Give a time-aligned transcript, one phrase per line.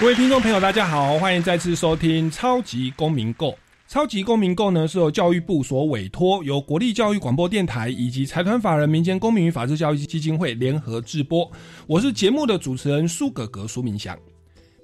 [0.00, 3.48] 各位听众朋友，大家好，欢迎再次收听《超级公民购》。
[3.86, 11.46] 超级公民购呢是由教育部所委托，由国立教育广播电台以及财团法人民间公民与法治教育基金会联合制播。
[11.86, 14.18] 我是节目的主持人苏格格苏明祥。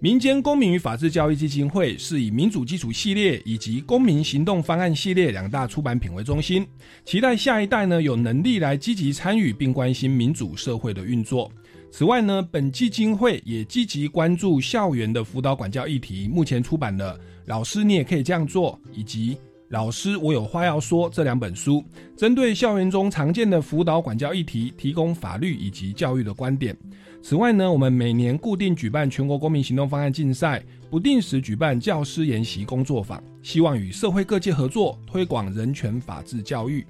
[0.01, 6.66] 民间公民与法治教育基金会是以民主基础系列以及公民行动方案系列两大出版品为中心，
[7.07, 11.51] 期待下一代呢有能力来积极参与并关心民主社会的运作。
[11.96, 17.18] 此外呢，本基金会也积极关注校园的辅导管教议题，目前出版了。
[17.46, 19.38] 老师，你也可以这样做，以及
[19.71, 21.82] 老师，我有话要说这两本书，
[22.15, 26.76] 针对校园中常见的辅导管教议题，提供法律以及教育的观点。
[27.23, 36.87] 此外呢，我们每年固定举办全国公民行动方案竞赛，不定时举办教师研习工作坊，希望与社会各界合作，推广人权法治教育。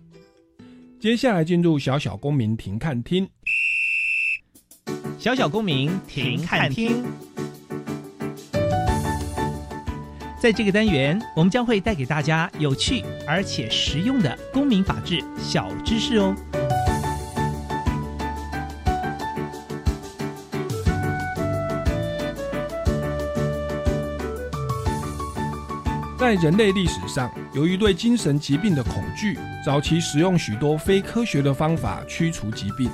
[0.98, 3.28] 接下来进入小小公民庭看厅，
[5.18, 7.04] 小小公民停看听。
[10.38, 16.36] 在这个单元，我们将会带给大家有趣而且实用的公民法治小知识哦。
[26.18, 32.90] 在人类历史上，由于对精神疾病的恐惧，早期使用许多非科学的方法驱除疾病。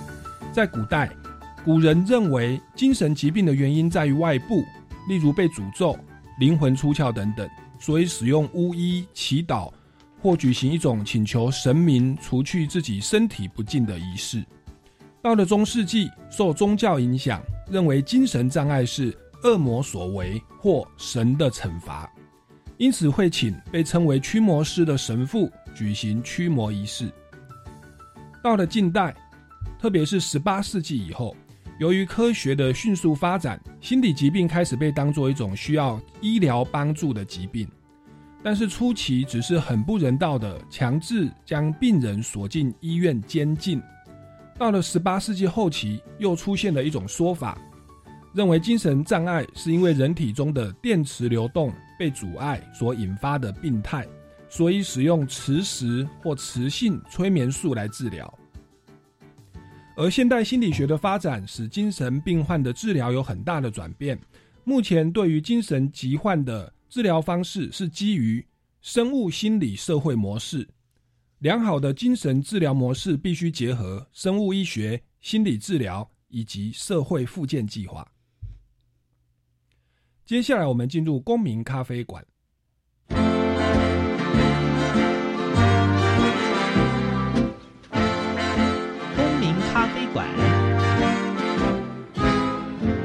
[0.52, 1.10] 在古代，
[1.64, 4.64] 古人认为精神疾病的原因在于外部，
[5.08, 5.96] 例如被诅咒。
[6.38, 9.70] 灵魂出窍等等，所以使用巫医祈祷
[10.20, 14.42] 或举行一种请求神明除去自己身体不净的仪式。
[15.20, 17.40] 到了中世纪，受宗教影响，
[17.70, 22.10] 认为精神障碍是恶魔所为或神的惩罚，
[22.78, 27.12] 因此会请被称为驱魔师的神父举行驱魔仪式。
[28.42, 29.14] 到了近代，
[29.78, 31.36] 特别是十八世纪以后。
[31.82, 37.66] 由于科学的迅速发展，心理疾病开始被当作一种需要医疗帮助的疾病。
[38.40, 43.82] 但是初期只是很不人道的强制将病人锁进医院监禁。
[44.56, 47.60] 到了十八世纪后期，又出现了一种说法，
[48.32, 54.06] 认为精神障碍是因为人体中的电磁流动被阻碍所引发的病态，
[54.48, 58.32] 所以使用磁石或磁性催眠术来治疗。
[59.94, 64.18] 而现代心理学的发展使精神病患的治疗有很大的转变。
[64.64, 68.44] 目前对于精神疾患的治疗方式是基于
[68.80, 70.66] 生物心理社会模式。
[71.40, 78.06] 良好的精神治疗模式必须结合生物医学、心理治疗以及社会复健计划。
[80.24, 82.24] 接下来我们进入公民咖啡馆。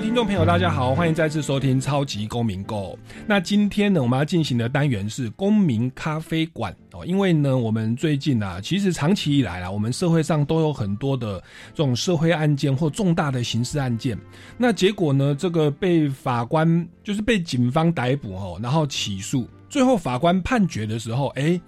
[0.00, 2.98] 听众朋友，大家好，欢迎再次收听《超级公民购》。
[3.26, 7.04] 那今天呢，我们要进行的单元是公民咖啡馆哦。
[7.04, 11.38] 因为呢，我们最近啊，其实长期以来啊，我们社会上都有很多的
[11.74, 14.18] 这种社会案件或重大的刑事案件。
[14.56, 21.60] 那结果呢，这个被法官就是被警方逮捕哦，然后起诉，最后法官判决的时候，哎，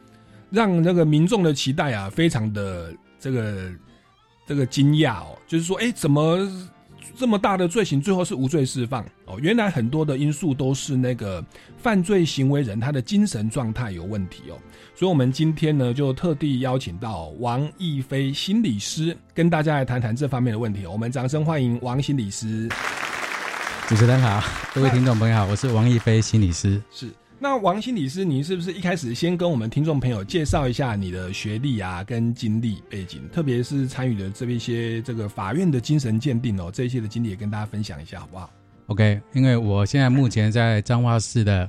[0.48, 3.70] 让那个民众的期待啊，非常的这个
[4.46, 6.48] 这个惊讶哦，就是说，哎，怎么？
[7.16, 9.38] 这么大的罪行，最后是无罪释放哦。
[9.40, 11.44] 原来很多的因素都是那个
[11.76, 14.56] 犯罪行为人他的精神状态有问题哦。
[14.94, 20.86] 所以，我们今天呢，就特地邀请到王亦飞心理师，跟大家来谈谈这方面的问题。
[20.86, 22.68] 我们掌声欢迎王心理师。
[23.88, 24.42] 主持人好，
[24.74, 26.80] 各位听众朋友好，我是王亦飞心理师。
[26.90, 27.08] 是。
[27.42, 38.48] 那王心理师，您是不是一开始先跟我们听众朋友介绍一下你的学历啊，跟经历背景，特别是参与的这一些这个法院的精神鉴定哦，这一些的经历也跟大家分享一下，好不好
[38.86, 41.68] ？OK，因为我现在目前在彰化市的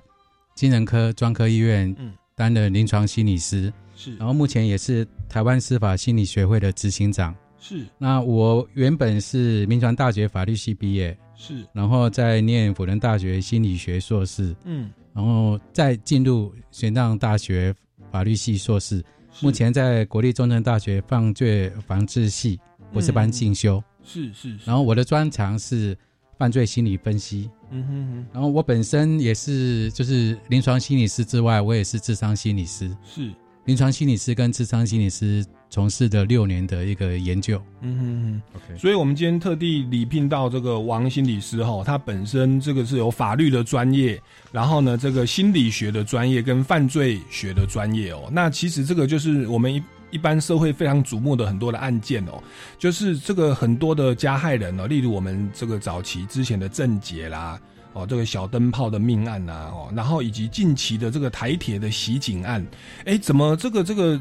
[0.53, 7.83] 精神科专科医院嗯担任临床心理师，是，然后目前也是台湾司法心理学会的执行长，是。
[7.97, 14.91] 那我原本是民传大学法律系毕业，是，然后在念辅仁大学心理学硕士，嗯。
[15.13, 17.73] 然后再进入玄奘大学
[18.11, 19.03] 法律系硕士，
[19.41, 22.59] 目前在国立中正大学犯罪防治系
[22.91, 23.83] 博士班进修。
[24.03, 24.57] 是是。
[24.65, 25.97] 然后我的专长是
[26.37, 27.49] 犯罪心理分析。
[27.71, 28.25] 嗯哼哼。
[28.33, 32.89] 然后我本身也是就是临床心理师之外，我也是智商心理师。
[33.05, 33.31] 是。
[33.65, 44.21] 临床心理师跟智商心理师从事的六年的一个研究，嗯哼哼，OK，所以我们今天特地礼聘到这个王心理师哈，他本身这个是有法律的专业，
[44.51, 49.81] 然后呢，这个心理学的专业跟犯罪学的专业哦，那其实这个就是我们一
[50.11, 52.43] 一般社会非常瞩目的很多的案件哦，
[52.77, 57.57] 就是这个很多的加害人哦，例如我们这个早期之前的郑捷啦。
[57.93, 62.65] 哦，这个小灯泡的命案呐，哦，然后以及近期的这个台铁的袭警案，
[63.05, 64.19] 哎，怎么这个这个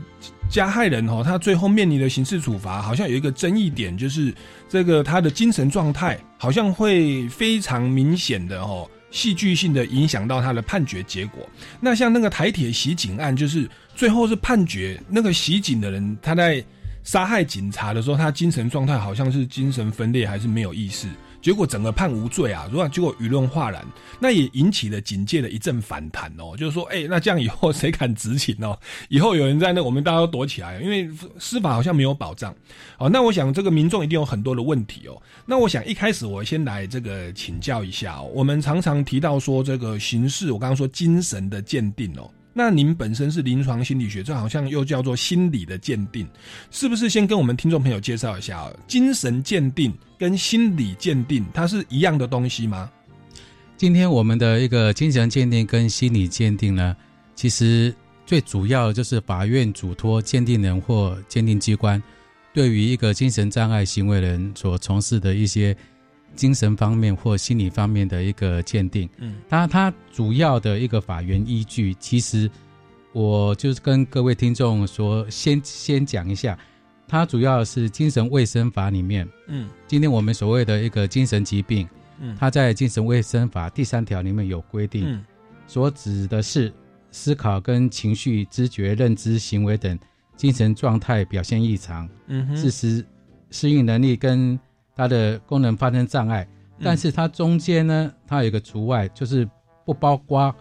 [0.50, 4.34] 加害人哦，他最后面临的刑事处罚，好像有一个争议点，就是
[4.68, 11.48] 这个他的精神状态好像会非常明显的哦，戏剧性的影响到他的判决结果。
[11.80, 16.62] 那像那个台铁袭警案，就是最后是判决那个袭警的人他在
[17.04, 21.08] 杀害警察的时候，他精神状态好像是精神分裂，还是没有意识。
[21.42, 22.68] 结果整个判无罪啊！
[22.70, 23.84] 如果结果舆论哗然，
[24.20, 26.56] 那也引起了警界的一阵反弹哦。
[26.56, 28.78] 就是说，哎，那这样以后谁敢执勤哦？
[29.10, 32.54] 以后有人在那，我们大家都躲起来，因为司法好像没有保障。
[32.96, 35.20] 好，那我想这个民众一定有很多的问题哦。
[35.44, 38.30] 那我想一开始我先来这个请教一下哦。
[38.32, 42.30] 我们常常提到说这个刑事，我刚刚说精神的鉴定哦。
[42.52, 46.28] 那您本身是临床心理学，这好像又叫做心理的鉴定，
[46.70, 47.08] 是不是？
[47.08, 52.90] 先跟我们听众朋友介绍一下啊，精神鉴定跟心理鉴定它是一样的东西吗？
[53.76, 56.96] 今天我们的一个精神鉴定跟心理鉴定呢，
[57.34, 57.94] 其实
[58.26, 62.02] 最主要就是法院嘱托鉴定人或鉴定机关，
[62.52, 65.76] 对于一个精神障碍行为人所从事的一些。
[66.34, 72.50] 精神方面或心理方面的一个鉴定，嗯，它它主要的一个法源依据，其实
[73.12, 76.58] 我就是跟各位听众说，先先讲一下，
[77.06, 81.86] 它主要是精神卫生法里面，嗯，今天我们所谓的一个精神疾病，
[82.20, 85.24] 嗯，它在精神卫生法第三条里面有规定，嗯，
[85.66, 86.72] 所指的是
[87.10, 89.98] 思考跟情绪、知觉、认知、行为等
[90.34, 93.04] 精神状态表现异常，嗯自私
[93.50, 94.58] 适应能力跟
[94.94, 96.46] 它的功能发生障碍，
[96.82, 99.48] 但是它中间呢，它有一个除外，就是
[99.84, 100.54] 不包括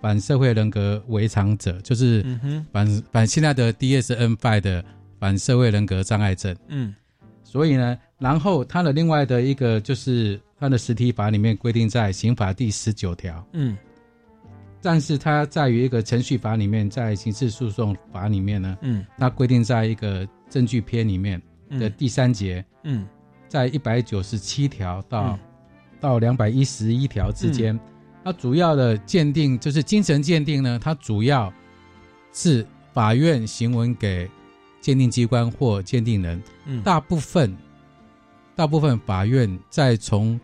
[0.00, 2.24] 反社会人格违常者，就是
[2.72, 4.84] 反反现在的 DSM-5 的
[5.18, 6.54] 反社会人格障碍症。
[6.68, 6.94] 嗯，
[7.42, 13.46] 所以呢，然后它的另外的一个就是它的实体法里面规定在刑法第十九条。
[13.52, 13.76] 嗯，
[14.82, 21.40] 但是它在于一个程序法里面，在刑事诉讼法里面呢，嗯，它规定在一个证据篇里面
[21.70, 22.64] 的第三节。
[22.84, 23.06] 嗯。
[23.56, 25.38] 在一百九十七条到
[25.98, 27.80] 到两百一十一条之间，
[28.22, 30.78] 它主要的鉴定就是精神鉴定呢。
[30.78, 31.50] 它主要
[32.34, 34.30] 是法院行文给
[34.78, 36.42] 鉴定机关或鉴定人。
[36.66, 37.56] 嗯，大部分
[38.54, 40.38] 大部分法院在从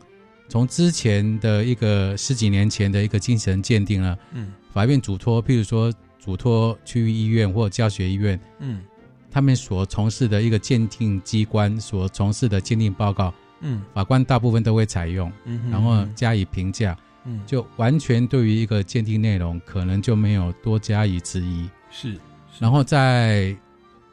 [0.48, 8.80] 从之前的一个十几年前的一个精神鉴定呢，嗯，法院嘱托，譬如说嘱托区域医院或教学医院，嗯。
[9.32, 16.94] 他们所从事的一个鉴定机关所从事的鉴定报告，嗯，法官大部分都会采用，嗯，然后加以评价，
[17.24, 22.18] 嗯，就完全对于一个鉴定内容可能就没有多加以质疑，是。
[22.58, 23.56] 然后在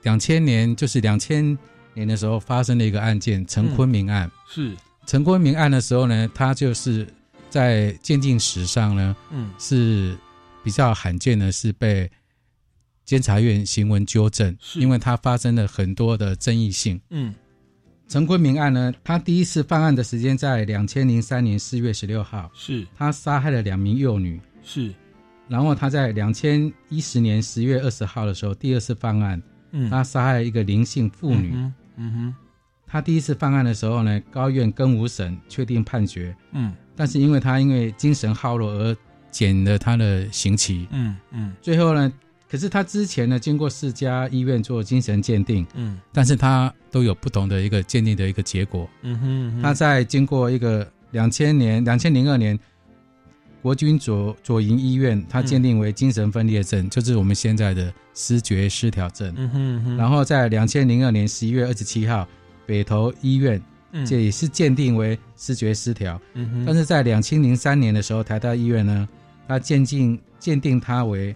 [0.03, 1.57] 两千年，就是两千
[1.93, 4.73] 年的时候发生了一个案件——陈坤明案，是。
[5.05, 7.05] 陈坤明案的时候呢，他就是
[7.49, 10.17] 在鉴定史上呢，嗯，是
[10.63, 12.09] 比较罕见的，是被。
[13.09, 17.01] 监察院行文纠正，因为他发生了很多的争议性。
[17.09, 17.33] 嗯，
[18.07, 24.93] 陈坤明案呢，他第一次犯案的时间在两千零三年四月十六号，是他杀害了两名幼女，是。
[25.47, 31.55] 然后他在两千一十年十月二十号的时候第二次犯案，嗯，他杀害了一个林姓妇女。
[31.95, 32.35] 嗯哼，
[32.85, 38.95] 他第一次犯案的时候呢，高院更无审确定判决，嗯，但是因为他因为精神耗弱而
[39.31, 40.87] 减了他的刑期。
[40.91, 42.13] 嗯嗯，最后呢。
[42.49, 52.57] 可是他之前呢，经过四家医院做精神鉴定，嗯，但是他都有不同的一个鉴定的一个结果，嗯哼，他在经过一个两千年、两千零二年，
[53.61, 62.27] 国军左左营医院，他鉴定为精神分裂症，就是我们现在的失觉失调症，嗯哼，然后在两千零二年十一月二十七号，
[62.65, 63.61] 北投医院，
[64.07, 66.19] 这也是鉴定为失觉失调，
[66.65, 69.07] 但是在两千零三年的时候，台大医院呢，
[69.47, 71.35] 他鉴定鉴定他为。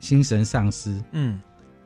[0.00, 1.40] 精神丧失，嗯，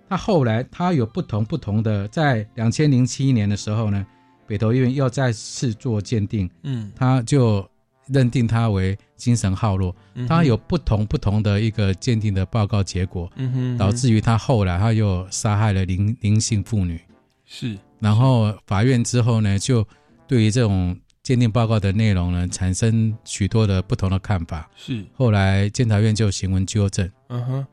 [0.08, 4.06] 他后来他有不同不同的，在两千零七年的时候呢，
[4.46, 7.68] 北投医院又再次做鉴定，嗯，他就
[8.06, 17.00] 认定他为精神耗弱，嗯他有不同不同的一个鉴定的报告结果，嗯哼导致于他后来他又杀害了灵灵性妇女，
[17.44, 17.76] 是。
[17.98, 19.86] 然后法院之后呢，就
[20.28, 24.68] 对于这种鉴定报告的内容呢，产生许多的不同的看法。
[24.76, 25.02] 是。
[25.14, 27.66] 后来监察院就行文纠正，嗯哼，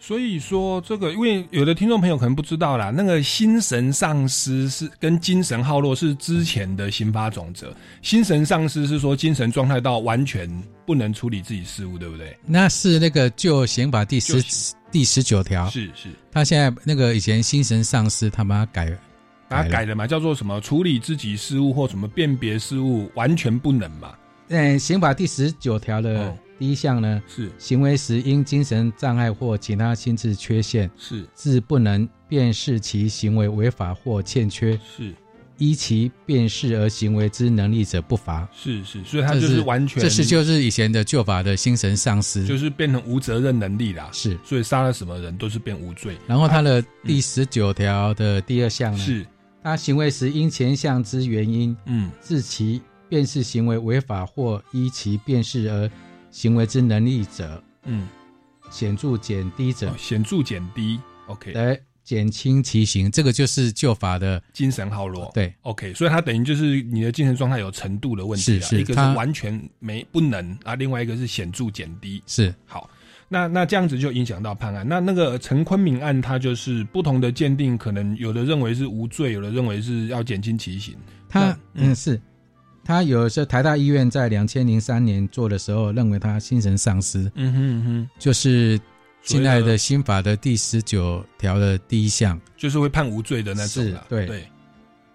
[0.00, 7.74] 所以说这个，因为有的听众朋友可能不知道啦，那个心神丧失是跟精神耗落是之前的刑法总则。
[8.00, 10.48] 心神丧失是说精神状态到完全
[10.86, 12.36] 不能处理自己事务，对不对？
[12.46, 14.42] 那是那个就刑法第十
[14.90, 18.96] 第十九条，是是，他现在那个以前心神丧失，他把它改
[19.48, 24.14] 把它改了嘛，叫做什么处理自己事务或什么辨别事务完全不能嘛？
[24.48, 35.14] 嗯，刑法第十九条的哦第一项呢，是行为时因精神障碍或其他心智缺陷，是致不能辨识其行为违法或欠缺，是
[35.56, 38.48] 依其辨识而行为之能力者不罚。
[38.52, 44.08] 是是，所以他就是完全这是就是以前的旧法的精神丧失，就是变成无责任能力啦。
[44.12, 44.38] 是。
[44.44, 46.16] 所以杀了什么人都是变无罪。
[46.26, 49.26] 然后他的第十九条的第二项呢，是
[49.62, 55.90] 他行为时因前项之原因，嗯致其辨识行为违法或依其辨识而
[56.30, 58.08] 行为之能力者，嗯，
[58.70, 61.00] 显著减低者哦，显著减低。
[61.26, 63.10] OK，来减轻其刑。
[63.10, 65.30] 这个就是旧法的精神耗弱。
[65.34, 72.22] 对 OK，所以它等于就是你的精神状态有程度的问题是，一个是完全没不能啊，另外一个是显著减低。
[72.26, 72.88] 是好，
[73.28, 74.86] 那那这样子就影响到判案。
[74.88, 80.96] 那那个陈坤明案，他就是不同的鉴定，可能有的认为是无罪，有的认为是要减轻其刑。
[81.28, 82.20] 他嗯嗯是。
[82.88, 88.80] 他有时候台大医院在两千零三年做的时候，认为他精神丧失，嗯哼嗯哼，就是
[89.22, 92.40] 现在的新法的第十九条的第一项。
[92.56, 94.02] 就是会判无罪的那种啦。
[94.08, 94.42] 对对。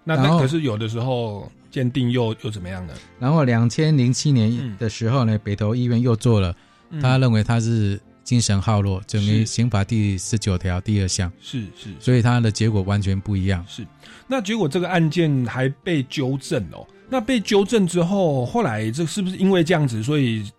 [0.04, 2.94] 那可是有的时候鉴定又又怎么样呢？
[3.20, 6.56] 然后两千零七嗯年的时候呢，北投医院又做了，
[6.92, 13.66] 嗯他认为他是精神耗弱，等于刑法第十九条第二项，是是所以他的结果完全不一样。
[13.68, 13.84] 是，
[14.28, 16.86] 那结果这个案件还被纠正哦。
[17.14, 20.52] 那被纠正之后，后来这是不是因为这样子，所以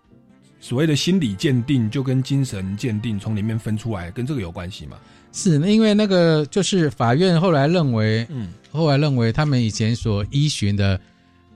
[0.61, 4.96] 所谓的心理鉴定就跟精神鉴定从里面分出来，跟这个有关系吗？
[5.32, 8.52] 是因为那个就是法院后来认为，嗯。
[8.70, 11.00] 后来认为他们以前所依循的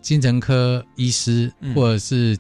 [0.01, 1.73] 精神科医师嗯。
[1.77, 2.37] 或者是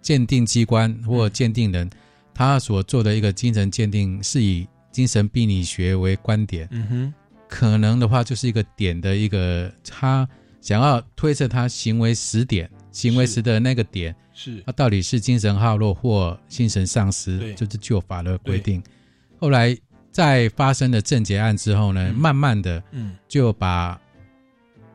[0.00, 1.88] 鉴定机关或鉴定人，
[2.34, 7.14] 他所做的一个精神鉴定是以精神病理学为观点，嗯哼，
[7.48, 10.28] 可能的话就是一个点的一个他
[10.62, 14.62] 想要推测他行为时点，行为时的那个点，是。
[14.64, 18.80] 他到底是精神耗弱或精神丧失对，就是旧法的规定。
[19.40, 19.76] 后来
[20.12, 22.14] 在发生了症结案之后呢，嗯。
[22.14, 23.16] 慢慢的嗯。
[23.26, 24.00] 就把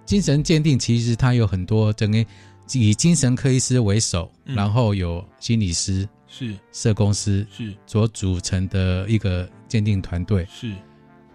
[0.05, 2.25] 精神鉴定，其实它有很多整个
[2.74, 4.55] 以精神科医师为首，嗯。
[4.55, 6.55] 然后有心理师、是。
[6.71, 7.75] 社工师是。
[7.86, 10.47] 所组成的一个鉴定团队。
[10.50, 10.74] 是。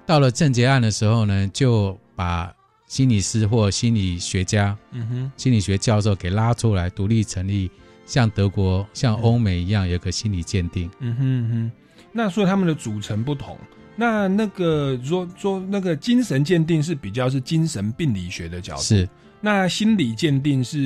[0.07, 2.51] 到了症结案的时候呢，就把
[2.93, 7.71] 心理师或心理学家、嗯哼心理学教授给拉出来，独立成立，
[8.05, 10.91] 像德国、像欧美一样，有个心理鉴定。
[10.99, 11.73] 嗯哼嗯哼。
[12.13, 13.57] 那所以他们的组成不同。
[13.97, 19.09] 那那个说说那个精神鉴定是比较是精神病理学的角度，是
[19.41, 20.77] 那心理鉴定是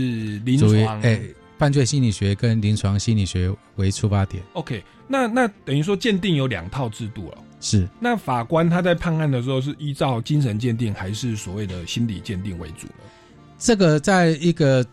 [0.45, 1.01] 临床。
[1.01, 1.21] 哎，
[1.59, 4.43] 犯罪心理学跟临床心理学为出发点。
[4.53, 7.39] OK，那那等于说鉴定有两套制度了。
[7.59, 13.05] 是那法官他在判案的时候是依照精神鉴定还是所谓的心理鉴定为主呢？
[13.59, 14.85] 这个，在一个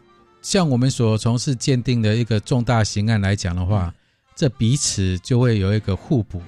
[0.41, 3.93] 像我们所从事鉴定的一个重大刑案来讲的话，
[4.33, 6.41] 这彼此就会有一个互补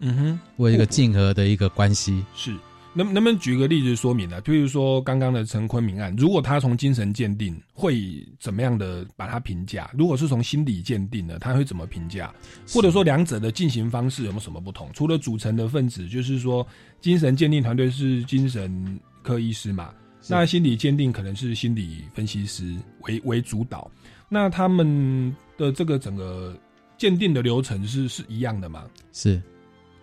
[0.00, 2.22] 嗯哼，或一个竞合的一个关系。
[2.36, 2.54] 是。
[2.94, 4.42] 能能不能举个例子说明呢？
[4.42, 9.90] 譬如说刚刚的陈坤明案，如果他从精神鉴定会怎么样的把它评价？
[9.96, 12.32] 如果是从心理鉴定呢，他会怎么评价？
[12.68, 14.90] 或者说两者的进行方式有没有什么不同？
[14.92, 16.66] 除了组成的分子，就是说
[17.00, 19.94] 精神鉴定团队是精神科医师嘛，
[20.28, 23.90] 那心理鉴定可能是心理分析师为为主导，
[24.28, 26.54] 那他们的这个整个
[26.98, 28.84] 鉴定的流程是是一样的吗？
[29.12, 29.40] 是，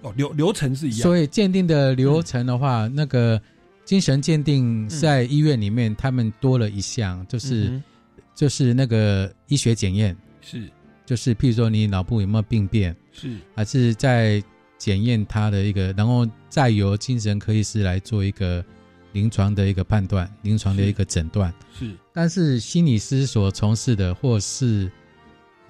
[0.02, 3.42] 哦，流流程是一样，所以鉴定的流程的话，那个
[3.84, 7.84] 精神鉴定在医院里面，他们多了一项，就是、嗯
[8.34, 10.70] 就是那个医学检验，是。
[11.06, 13.36] 就是譬如说你脑部有没有病变，是。
[13.56, 14.42] 还是在
[14.78, 18.64] 检验他的一个，然后再由精神科医师来做一个
[19.12, 21.54] 临床的一个判断，临床的一个诊断。
[21.78, 21.92] 是。
[22.14, 24.90] 但是心理师所从事的，或是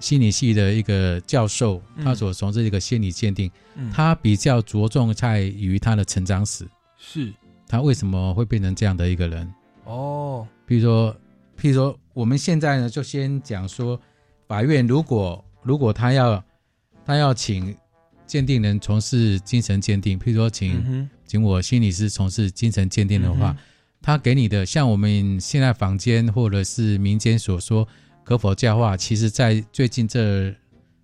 [0.00, 2.04] 心理系的一个教授，嗯。
[2.04, 3.90] 他所从事一个心理鉴定，嗯。
[3.92, 6.66] 他比较着重在于他的成长史，
[6.98, 7.32] 是。
[7.68, 9.48] 他为什么会变成这样的一个人？
[9.84, 10.44] 哦。
[10.66, 11.14] 比如说，
[11.56, 14.00] 譬如说，我们现在呢，就先讲说
[14.48, 16.42] 法院如果如果他要
[17.04, 17.76] 他要请
[18.26, 23.56] 鉴定人从事精神鉴定，譬如说请、嗯，请我心理师从事精神鉴定的话，嗯
[24.02, 27.86] 他给你的像我们现在坊间或者是民间所说
[28.24, 30.54] 可否教化，其实在最近这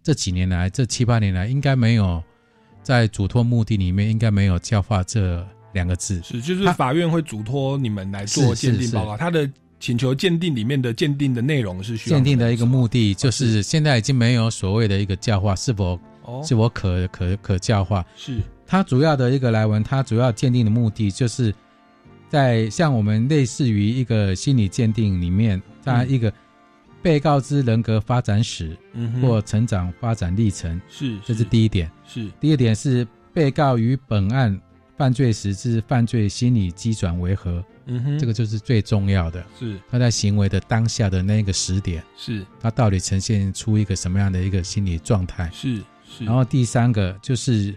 [0.02, 2.22] 这几年来，这七八年来，应该没有
[2.82, 6.20] 在嘱托目的里面应该没有教化这两个字。
[6.22, 18.40] 是，就是法院会嘱托你们来做鉴定报告，他的请求鉴定里面的鉴定的内容是需要鉴定的一个目目的就是现在已经没有所谓的一个教化是否哦，是否可可可教化，是。
[18.68, 21.54] 它主要的一个来文，它主要鉴定的目的就是
[22.28, 26.10] 在像我们类似于一个心理鉴定里面，它嗯。
[26.10, 26.32] 一个
[27.06, 31.88] 被告之人格发展史嗯，或成长发展历程，是这是第一点。
[32.04, 34.60] 是第二点是被告与本案
[34.96, 39.46] 犯罪时之犯罪心理机转为何，嗯哼，这个就是最重要的。
[39.56, 45.48] 是他在行为的当下的那个时点，是他到底呈现出一个什么样的一个心理状态？
[45.54, 45.76] 是
[46.10, 47.72] 是，然后第三个就是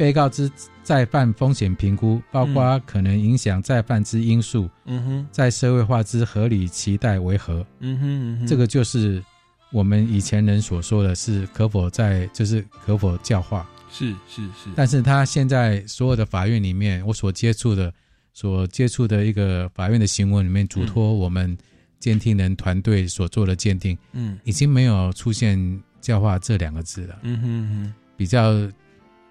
[0.00, 0.50] 被告之
[0.82, 5.26] 再犯风险评估，包括可能影响再犯之因素，嗯哼。
[5.30, 7.66] 在社会化之合理期待为何？
[7.80, 9.22] 嗯哼嗯哼，这个就是
[9.70, 13.68] 我们以前人所说的是可否在，就是可否教化。
[13.90, 17.92] 是是是，但是他现在所有的法院里面，我所接触的、
[18.32, 21.54] 所接触的一个法院的新闻里面，嘱托我们
[21.98, 24.38] 监听人团队所做的鉴定，嗯。
[24.44, 27.18] 已经没有出现教化这两个字了。
[27.20, 28.52] 嗯哼嗯比较，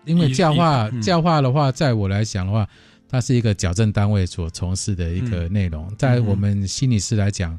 [0.09, 2.67] 因为教化嗯教化的话，在我来讲的话，
[3.07, 7.57] 它是一个矫正单位所从事的一个内容，在我们心理师来讲，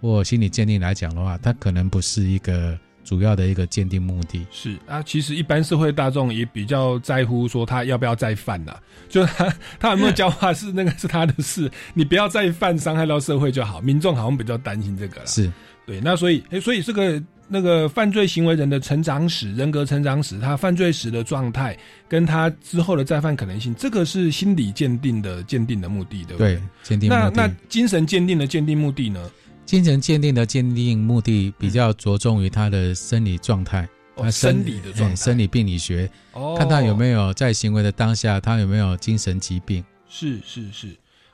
[0.00, 4.46] 或心理鉴定来讲的话，它可能不是一个主要的一个鉴定目的。
[4.50, 8.76] 是啊，其实一般社会大众也比较在乎说他要不要再犯呐、
[9.08, 13.80] 就是他他有没有教化是那个是他的事，你不要再犯伤害到社会就好。
[13.80, 15.26] 民众好像比较担心这个啦。
[15.26, 15.50] 是
[15.86, 21.76] 对，那所以诶，所以这个那个犯罪行为人的成长史、人格成长史，他犯罪时的状态，
[22.06, 26.54] 跟他之后的再犯可能性，这个是心理鉴定的鉴定的目的，对不对？
[26.56, 27.32] 对鉴定目的。
[27.34, 29.30] 那那精神鉴定的鉴定目的呢？
[29.64, 39.84] 精神鉴定的鉴定目的比较着重于他的生理状态，哦，他生理的状态，哎生理病理学，哦，看他有没有在行为的当下，他有没有精神疾病。
[40.08, 40.88] 是是是，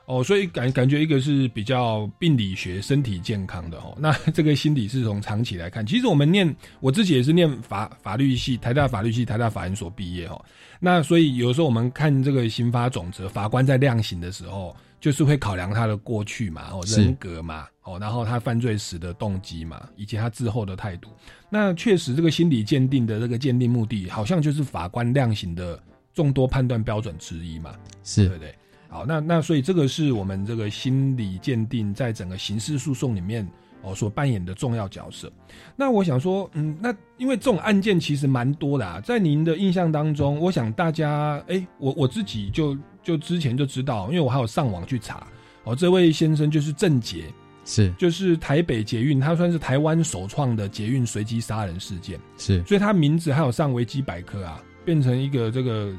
[0.05, 5.85] 哦，所以感感觉一个是比较病理学、身体健康的哦，那 这个心理是从长期来看。
[5.85, 10.43] 其实我们念我自己也是念法法律系，台大法律系、台大法研所毕业哦。
[10.79, 21.09] 那所以有时候我们看这个刑法总则，法官在量刑的时候，就是会考量他的过去嘛，哦，人格嘛，哦，然后他犯罪时的动机嘛，以及他之后的态度。
[21.49, 25.81] 那确实，这个心理鉴定的这个鉴定目的，好像就是法官量刑的
[26.13, 27.73] 众多判断标准之一嘛。
[28.03, 28.55] 是对是不对？
[28.95, 33.45] 好，那那所以这个是我们这个心理鉴定在整个刑事诉讼里面
[33.81, 35.29] 哦所扮演的重要角色。
[35.75, 45.27] 那我想说，嗯，那因为这种案件其实蛮多的啊，在您的印象当中，我想大家，哎，我我自己就就之前就知道，因为我还有上网去查，
[45.65, 47.25] 哦，这位先生就是郑杰，
[47.65, 52.17] 是就是台北捷运，他算是台湾首创的捷运随机杀人事件。
[52.37, 55.91] 是所以他名字还有上维基百科啊，变成一个这个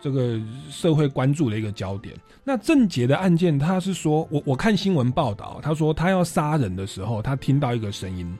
[0.00, 2.14] 这个社会关注的一个焦点。
[2.44, 8.32] 那郑杰的案件，他是说我我看新闻报道，他说他要杀人的时候，他听到一个声音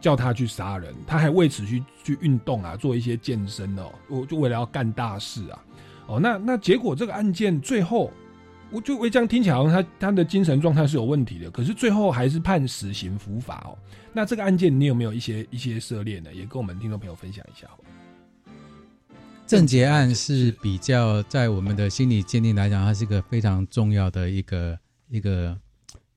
[0.00, 5.58] 叫他去杀人，他还为此去去运动啊，做一些健身哦，我就为了要干大事啊。
[6.06, 8.12] 哦，那那结果这个案件最后，
[8.70, 13.76] 我就我这样听起来好像他他的精神状态是有问题的，可是最后还是判死刑伏法哦。
[14.12, 16.32] 那这个案件你有没有一些一些涉猎呢？
[16.32, 17.87] 也跟我们听众朋友分享一下好了。
[19.48, 25.58] 郑捷案是比较在我们的心理鉴定来讲，它是一个非常重要的一个一个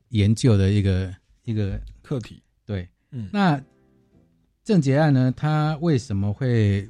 [0.10, 1.16] 研究的一个
[1.46, 2.90] 一个课题，对。
[3.12, 3.64] 嗯那
[4.66, 6.90] 症结案呢，它为什么会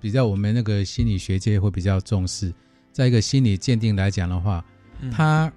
[0.00, 2.50] 比较我们那个心理学界会比较重视？
[2.90, 4.64] 在一个心理鉴定来讲的话，
[5.00, 5.52] 嗯他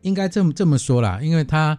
[0.00, 1.78] 应该这么这么说啦，因为他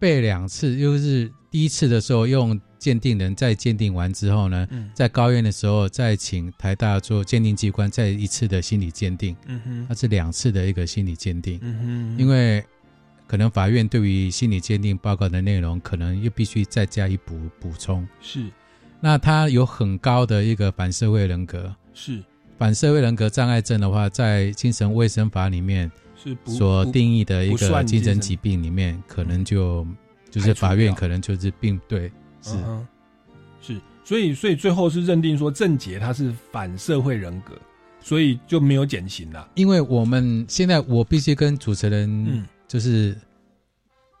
[0.00, 4.90] 被两次，就是第一次的时候用鉴定人在鉴定完之后呢，嗯。
[4.92, 9.86] 在高院的时候再请台大做鉴定机关再一次的心理鉴定，嗯哼。
[9.88, 12.18] 它是两次的一个心理鉴定，嗯哼。
[12.18, 12.64] 因为
[13.28, 18.04] 可能法院对于心理鉴定报告的内容，可能又必须再加以补补充。
[18.20, 18.44] 是。
[19.00, 22.20] 那他有很高的一个反社会人格，是。
[22.58, 28.18] 反社会人格障碍症的话，在精神卫生法里面是所定义的一个精神。
[28.20, 29.86] 疾病里面，可能就
[30.30, 32.10] 就是法院可能就是并对
[32.42, 32.50] 是。
[33.60, 37.54] 是，所以所以最后是认定说郑杰他是反社会人格，
[38.00, 39.48] 所以就没有减刑了。
[39.54, 43.16] 因为我们现在我必须跟主持人嗯，就是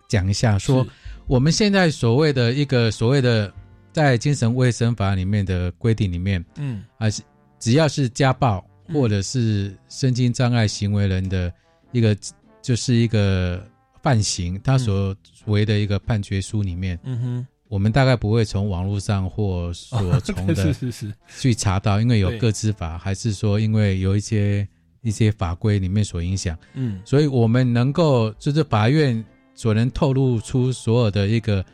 [0.08, 0.84] 讲一下，说。
[0.84, 0.90] 是
[1.28, 3.52] 我们现在所谓的一个所谓的
[3.92, 7.22] 在精神卫生法里面的规定里面，嗯啊，是
[7.60, 11.50] 只要是家暴嗯或者是身心障碍行为人的
[11.92, 12.16] 一个，
[12.60, 13.64] 就是一个
[14.02, 20.74] 犯行，他所为的一个判决书里面，嗯哼，我们大概不会从网络上或所从的
[21.40, 22.38] 去查到，因为有对。
[22.38, 24.68] 各资法，还是说因为有一些
[25.00, 27.00] 一些法规里面所影响，嗯。
[27.02, 31.64] 所以我们能够就是法院所能透露出所有的一个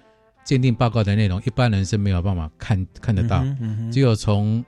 [0.44, 3.42] 鉴定报告的内容，一般人是没有办法看看得到。
[3.42, 4.64] 嗯哼嗯只有从，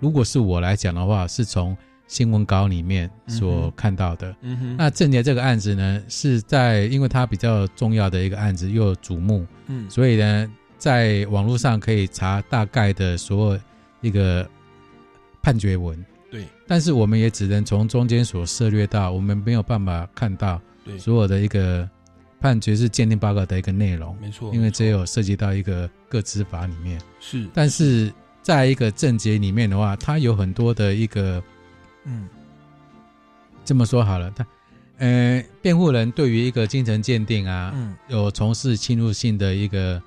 [0.00, 4.34] 如果是我来讲的话，是从新闻稿里面所看到的。
[4.42, 9.88] 嗯哼，那郑杰这个案子呢，是在因为它比较重要的一个案子，又有瞩目，嗯。
[9.88, 13.60] 所以呢，在网络上可以查大概的所有
[14.00, 14.48] 一个
[15.40, 16.04] 判决文。
[16.30, 16.46] 对。
[16.66, 21.88] 但是我们也只能从中间所涉略到，我们没有办法看到对，所有的一个
[22.40, 27.00] 判决是鉴定报告的一个内容，没错，因为这有涉及到一个个资法里面。
[27.20, 28.12] 是，但是
[28.42, 31.42] 在一个正节里面的话，它有很多的一个
[32.04, 32.28] 嗯。
[33.64, 34.46] 这么说好了，他
[34.98, 37.96] 呃，辩护人对于一个精神鉴定啊，嗯。
[38.08, 40.02] 有从事侵入性的一个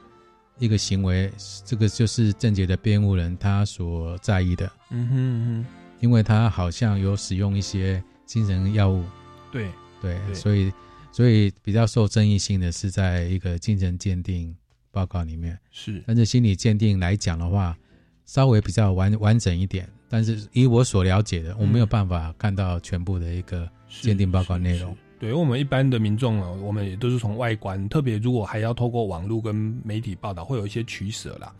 [0.57, 1.31] 一个行为，
[1.65, 5.65] 这个就是郑杰的辩护人他所在意的，嗯哼嗯哼，
[5.99, 9.03] 因为他好像有使用一些精神药物，
[9.51, 9.69] 对，
[10.01, 10.71] 对所以
[11.11, 14.55] 所以比较受争议性的是在一个精神鉴定
[14.91, 17.77] 报告里面，是，但是心理鉴定来讲的话，
[18.25, 19.89] 稍微比较完完整一点。
[20.15, 24.95] 但是以我所了解的，我没有办法看到全部的一个是鉴定报告内容。
[25.19, 31.53] 对我们一般的民众呢，我们也都是从外观，特别如果还要透过网络跟媒体报道，会有一些取舍啦。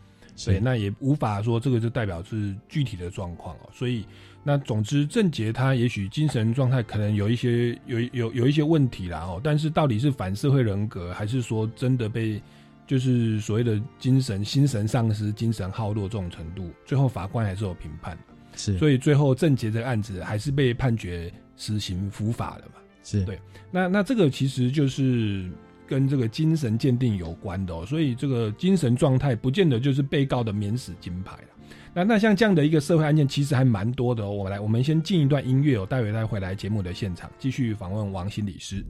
[0.45, 3.69] 对，那也无法说这个就代表是具体的状况哦。
[3.73, 4.05] 所以，
[4.41, 12.41] 那总之，郑杰他也许精神状态可能有一些有有有一些问题啦哦，但是到底是反社会人格，还是说真的被
[12.87, 18.17] 就是所谓的精神心神丧失、精神耗弱这种程度，最后法官还是有评判。
[18.55, 22.81] 是，所以最后郑杰这个案子还是被判决实行伏法了嘛。
[23.03, 23.39] 是对
[23.69, 25.47] 那那这个其实就是
[25.85, 31.47] 跟这个精神鉴定有关的哦，所以这个精神状态不见得就是被告的免死金牌了。
[31.93, 34.31] 那那像这样的一个社会案件，其实还蛮多的哦。
[34.31, 38.83] 我们来，我们先进一段音乐哦，待会再回来节目的现场，继续访问王心理师。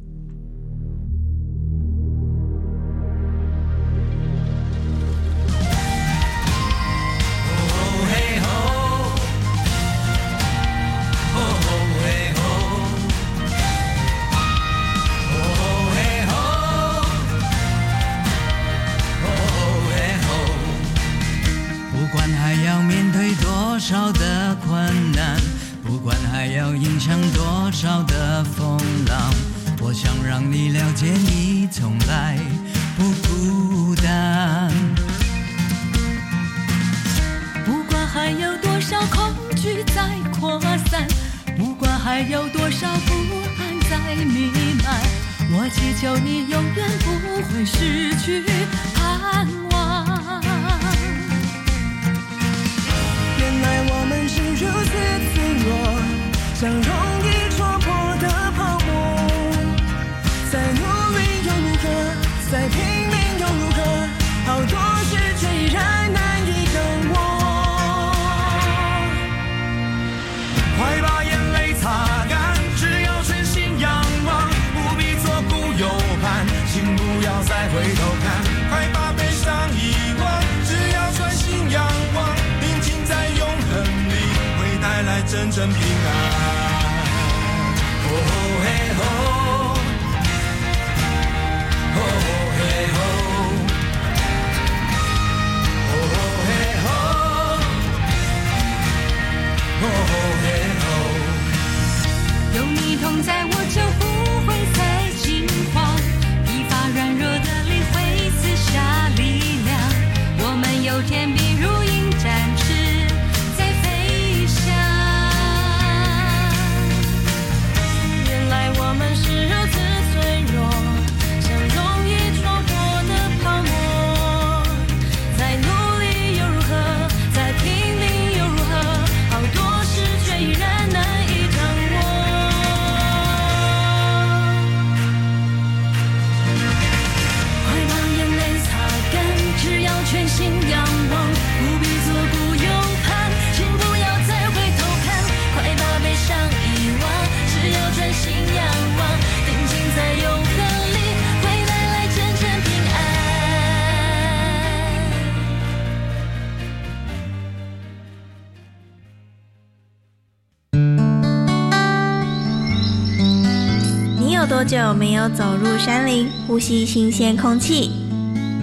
[164.68, 167.92] 久没有走入山林，呼吸新鲜空气？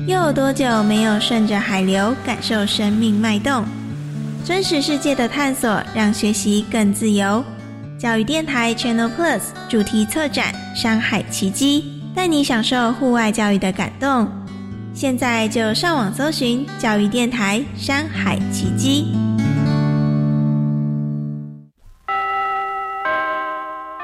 [0.08, 3.64] 又有多久没有顺着海流，感受生命脉动？
[4.44, 7.44] 真实世界的探索，让学习更自由。
[7.96, 11.84] 教育电台 Channel Plus 主题策展《山海奇迹》，
[12.16, 14.28] 带你享受户外教育的感动。
[14.92, 19.14] 现在就上网搜寻教育电台《山海奇迹》。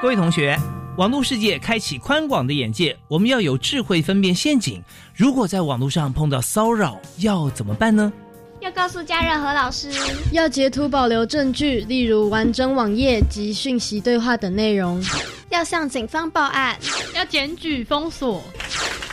[0.01, 0.57] 各位同学，
[0.99, 4.83] 网络世界开启宽广的眼界，我们要有智慧分辨陷阱。
[5.15, 8.11] 如果在网络上碰到骚扰，要怎么办呢？
[8.59, 9.89] 要告诉家人和老师，
[10.33, 15.01] 要截图保留证据，例如完整网页及讯息对话等内容。
[15.47, 16.77] 要向警方报案，
[17.15, 18.43] 要检举封锁。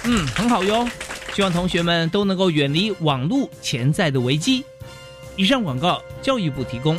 [0.03, 0.88] 嗯，很好哟。
[1.35, 4.64] 希望同学们都能够远离网络潜在的危机。
[5.37, 6.99] 以上广告，教育部提供。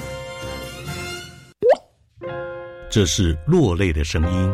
[2.89, 4.53] 这是落泪的声音，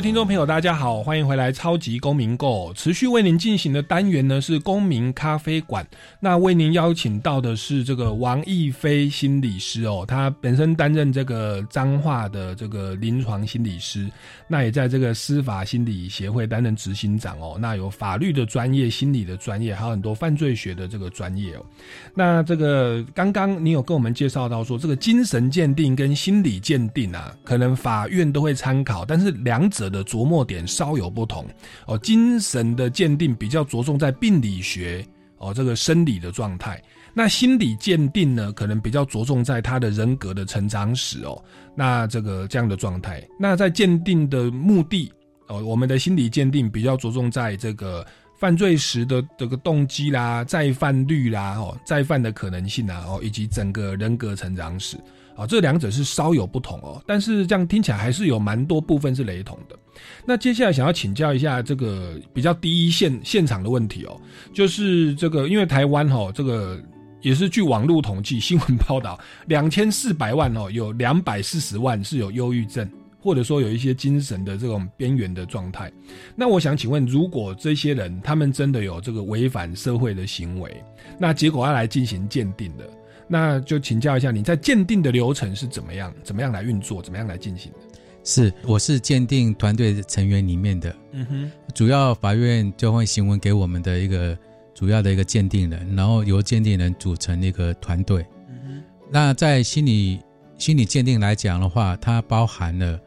[0.00, 5.86] 听众朋友，大家好，欢迎回来《超级公民购》，持续为您进行的单元呢是公民咖啡馆。
[6.18, 14.10] 那为您邀请到的是这个王义飞心理师哦，他本身担任这个彰化的这个临床心理师，
[14.48, 17.58] 那也在这个司法心理协会担任执行长哦。
[17.60, 21.66] 那有法律的专业、心理的专业，还有很多犯罪学的这个专业哦。
[22.14, 31.44] 那这个刚刚你有跟我们介绍到说，这个精神鉴定跟心理鉴定啊，可能法院都会参考，但是两者的琢磨点稍有不同
[31.86, 31.98] 哦。
[31.98, 35.04] 精神的鉴定比较着重在病理学
[35.38, 36.76] 哦，这个生理的状态；
[37.12, 41.42] 那心理鉴定呢，可能比较着重在他的人格的成长史哦。
[41.74, 45.12] 那这个这样的状态，那在鉴定的目的
[45.48, 48.06] 哦，我们的心理鉴定比较着重在这个。
[48.40, 54.96] 犯罪时的这个动机啦、再犯率啦、哦再犯的可能性啊、哦以及整个人格成长史
[55.36, 59.76] 啊，这两者是稍有不同哦，但是这样听起来还是有蛮多部分是雷同的。
[60.24, 64.20] 那接下来想要请教一下这个比较第一现现场的问题哦，
[64.52, 66.80] 就是这个因为台湾哈、这个
[67.20, 72.88] 也是据网络统计新闻报道，两千四百万哦，有两百四十万是有忧郁症。
[73.22, 75.92] 或者说有一些精神的这种边缘的状态，
[76.34, 80.82] 那我想请问，如果这些人他们真的有这个违反社会的行为，
[81.18, 82.90] 那结果要来进行鉴定的，
[83.30, 87.78] 那就请教一下，你在鉴定的流程是怎么样，怎么样来运作，怎么样来进行的？
[88.24, 94.36] 是，我是鉴定团队成员里面的，嗯哼，主要法院就会行文给我们的一个
[94.74, 98.26] 主要的一个鉴定人，然后由鉴定人组成一个团队。
[98.48, 100.20] 嗯哼，那在心理
[100.58, 103.00] 心理鉴定来讲的话，它包含了。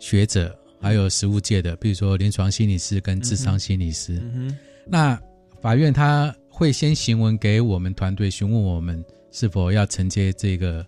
[0.00, 4.20] 学者还有实务界的，比如说临床心理师跟智商心理师。
[4.22, 5.18] 嗯哼那
[5.62, 9.02] 法院他会先行文给我们团队，询问我们
[9.34, 10.86] 是否要承接这个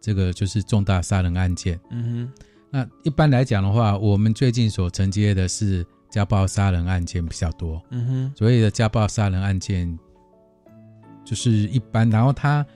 [0.00, 1.80] 这个就是重大杀人案件。
[1.90, 2.32] 嗯哼。
[2.68, 7.80] 那一般来讲的话，我们最近所承接的是家暴杀人案件比较多。
[7.90, 8.32] 嗯哼。
[8.36, 9.98] 所谓的家暴杀人案件，
[11.24, 12.66] 就是一般，然后他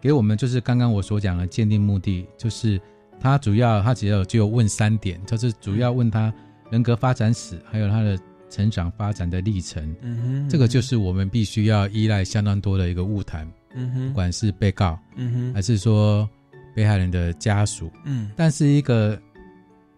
[0.00, 2.78] 给我们就是刚刚我所讲的鉴定目的，就是。
[3.18, 6.30] 他主要，他只要就问三点，就是主要问他
[6.70, 8.16] 人格发展史，还有他的
[8.50, 9.82] 成长发展的历程。
[10.02, 13.50] 嗯哼，这个就是我们必须要依赖相当多的一个物谈。
[13.76, 16.28] 嗯哼，不管是被告，嗯哼，还是说
[16.74, 19.16] 被害人的家属，嗯，但是一个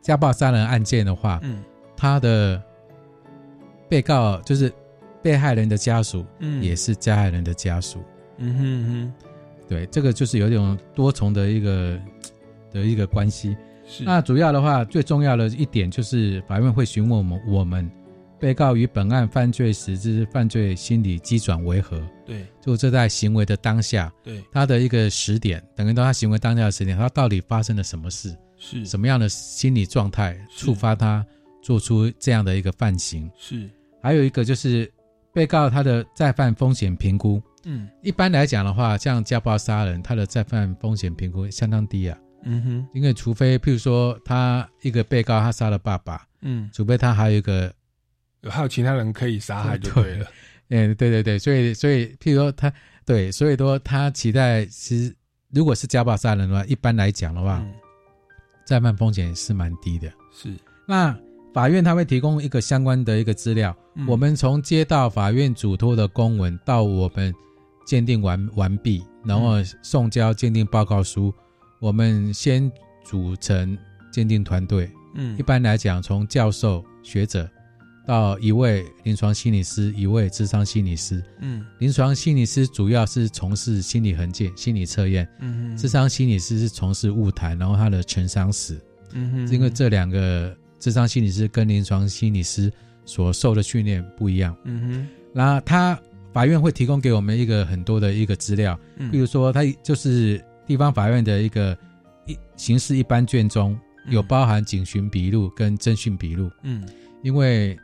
[0.02, 1.62] 家暴杀人案件的话，嗯，
[1.96, 2.62] 他的
[3.88, 4.70] 被告就是
[5.22, 8.02] 被害人的家属，嗯，也是加害人的家属。
[8.36, 9.12] 嗯哼哼，
[9.66, 11.98] 对，这个就是有一种多重的一个。
[12.70, 14.04] 的一个关系，是。
[14.04, 17.90] 那主要的话，最重要的一点就是法院会询问我们我们
[18.38, 22.00] 被告与本案犯罪时之犯罪心理机转为何？
[22.24, 28.36] 对，就这在行为的当下，对他的一个时点，等于到他行为当下的时点，他到底发生了什么事？
[28.56, 31.24] 是什么样的心理状态触发他
[31.62, 33.30] 做出这样的一个犯行？
[33.36, 33.68] 是，
[34.02, 34.90] 还有一个就是
[35.32, 37.40] 被告他的再犯风险评估。
[37.64, 42.18] 嗯，一般来讲的话，像家暴杀人，他的再犯风险评估相当低啊。
[42.44, 47.72] 嗯哼，因为除非譬如说他一个被告他杀了爸爸，嗯，除非他还有一个
[48.48, 50.26] 还有其他人可以杀害就对了。
[50.70, 52.72] 嗯，对对对，所以所以譬如说他
[53.06, 55.14] 对，所以说他期待其实
[55.50, 57.64] 如果是家暴杀人的话，一般来讲的话，
[58.66, 60.12] 再犯风险是蛮低的。
[60.30, 60.54] 是，
[60.86, 61.18] 那
[61.54, 67.34] 法院他会提供一个相关的一个资料，嗯我们从接到法院嘱托的公文到我们
[67.86, 71.32] 鉴定完完毕，然后送交鉴定报告书，
[71.80, 72.70] 我们先
[73.02, 73.76] 组成
[74.12, 74.90] 鉴定团队。
[75.14, 77.48] 嗯一般来讲，从教授、学者
[78.08, 81.22] 到一位临床心理师、一位智商心理师。
[81.40, 81.62] 嗯。
[81.78, 85.76] 临床心理师主要是从事心理痕迹、心理测验，嗯哼。
[85.76, 88.80] 智商心理师是从事物谈，然后他的全伤史。
[89.12, 89.52] 嗯哼。
[89.52, 92.72] 因为这两个智商心理师跟临床心理师
[93.04, 94.56] 所受的训练不一样。
[94.64, 96.00] 嗯哼，那他
[96.32, 99.10] 法院会提供给我们一个很多的一个资料，嗯。
[99.10, 101.76] 比如说他就是地方法院的一个
[102.26, 106.88] 一刑事一般卷中有包含警询笔录跟侦讯笔录，嗯。
[107.22, 107.78] 因为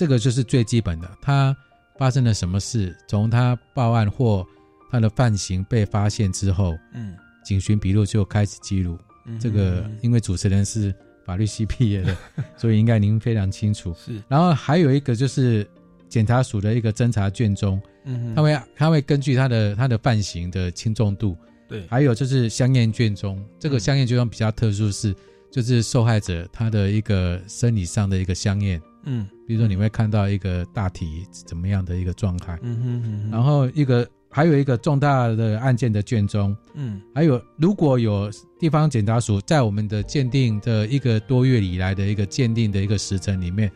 [0.00, 1.54] 这个就是最基本的，他
[1.98, 4.46] 发生了什么事，从他报案或
[4.90, 8.98] 他的犯行被发现之后，嗯，警询笔录就开始记录。
[9.26, 9.38] 嗯。
[9.38, 10.90] 这个因为主持人是
[11.26, 12.16] 法律系毕业的，
[12.56, 13.94] 所以应该您非常清楚。
[14.02, 15.68] 是，然后还有一个就是
[16.08, 18.34] 检察署的一个侦查卷宗，嗯哼。
[18.34, 21.36] 他会他会根据他的他的犯行的轻重度，
[21.68, 21.86] 对。
[21.88, 25.14] 还有就是香验卷宗，这个香验卷宗比较特殊是，
[25.52, 33.30] 就是受害者他的一个生理上的一个香验，嗯，比如说你会看到一个大体怎么样的一个状态，嗯哼嗯哼。
[33.30, 37.00] 然后一个还有一个重大的案件的卷宗，嗯。
[37.14, 43.70] 还有如果有地方检察署在我们的鉴定的一个多月以来的一个鉴定的一个时程里面，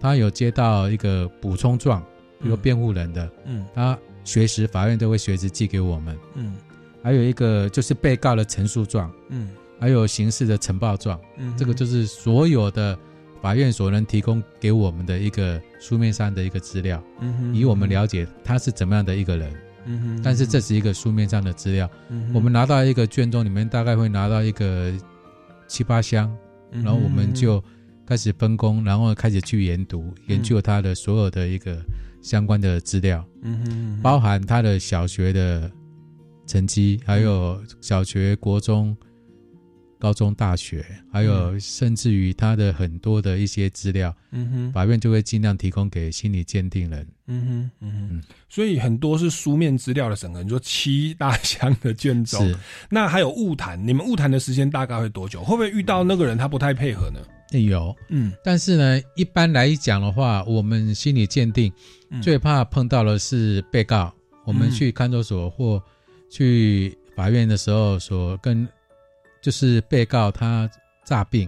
[0.00, 2.02] 他有接到一个补充状，
[2.42, 3.64] 比如辩护人的，嗯。
[3.74, 6.18] 他随时法院都会随时寄给我们。
[6.34, 6.54] 嗯。
[7.02, 9.50] 还有一个就是被告的陈述状，嗯。
[9.80, 12.98] 还有刑事的呈报状，嗯这个就是所有的
[13.44, 17.54] 法院所能提供给我们的一个书面上的一个资料，嗯哼。
[17.54, 19.52] 以我们了解他是怎么样的一个人。
[19.84, 22.34] 嗯哼但是这是一个书面上的资料，嗯哼。
[22.34, 24.90] 我们拿到一个卷宗里面大概会拿到一个
[25.68, 26.34] 七八箱，
[26.72, 27.62] 嗯然后我们就
[28.06, 31.76] 开始分工，然后开始去研读、研究他的所有的一个
[32.22, 34.02] 相关的资料，嗯哼嗯哼。
[34.02, 35.70] 包含他的小学的
[36.46, 38.96] 成绩，还有小学、国中、
[40.04, 47.08] 高中、大学，还有甚至于他的很多的一些资料，嗯哼法院就会尽量提供给心理鉴定人。
[47.26, 52.54] 嗯哼嗯哼，所以很多是书面资料的审核，你说七大箱的卷宗是，
[52.90, 55.42] 那还有物谈，你们物谈的时间大概会多久？
[55.42, 57.18] 会不会遇到那个人他不太配合呢？
[57.58, 61.72] 有，嗯，但是呢，一般来讲的话，我们心理鉴定
[62.10, 64.12] 嗯最怕碰到的是被告。
[64.44, 65.82] 我们嗯去看守所或
[66.28, 68.68] 去法院的时候，所跟
[69.44, 70.70] 就是被告他
[71.04, 71.46] 诈病，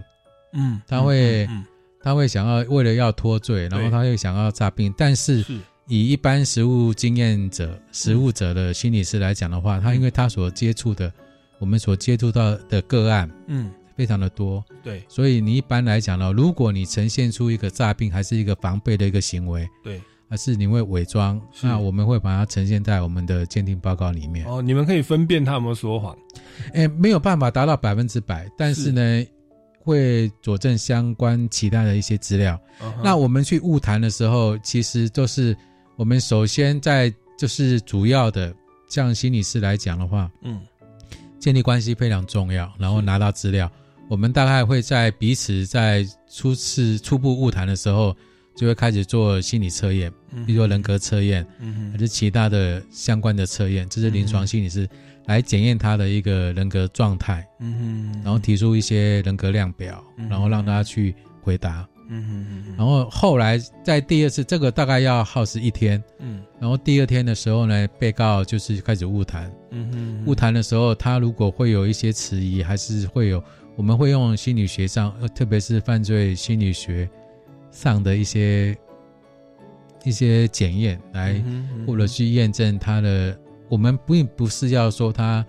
[0.53, 1.65] 嗯，他会嗯嗯
[1.99, 5.57] 他会想要为了要脱罪，然后他又想要诈病，但是是
[5.87, 11.11] 以一般实务经验者、实务者的心理师来讲的话，他因为他所接触的，
[11.57, 15.03] 我们所接触到的个案，嗯，非常的多，对。
[15.09, 24.45] 所以你一般来讲呢，如果你呈现出一个诈病还是一个防备的一个行为，对，还是你会伪装，那我们会把它呈现在我们的鉴定报告里面。
[24.45, 26.17] 哦，你们可以分辨他有没有说谎。
[26.73, 29.25] 哎，没有办法达到百分之百，但是呢，
[29.79, 32.59] 会佐证相关其他的一些资料。
[33.03, 35.55] 那我们去误谈的时候，其实都是
[35.95, 38.53] 我们首先在就是主要的，
[38.89, 40.59] 像心理师来讲的话，嗯，
[41.39, 43.71] 建立关系非常重要，然后拿到资料，
[44.09, 48.15] 我们大概会在彼此在初次初步误谈的时候，
[48.57, 54.89] 就会开始做心理测验，嗯比如说人格测验，嗯还是其他的相关的测验，这是临床心理师
[55.27, 57.47] 来检验他的一个人格状态，
[58.23, 61.87] 然后提出一些人格量表，嗯然后让他去回答。
[62.09, 66.41] 嗯哼嗯，然后后来在第二次，这个大概要耗时一天，嗯。
[66.57, 69.51] 然后第二天的时候呢，被告就是开始误谈，
[70.25, 73.43] 误谈的时候，他如果会有一些迟疑，还是会有，
[73.75, 77.09] 我们会用心理学上，呃特别是犯罪心理学
[77.77, 78.75] 上的一些
[80.03, 81.43] 一些检验来，
[81.85, 83.37] 或者去验证他的。
[83.69, 85.45] 我们并不是要说他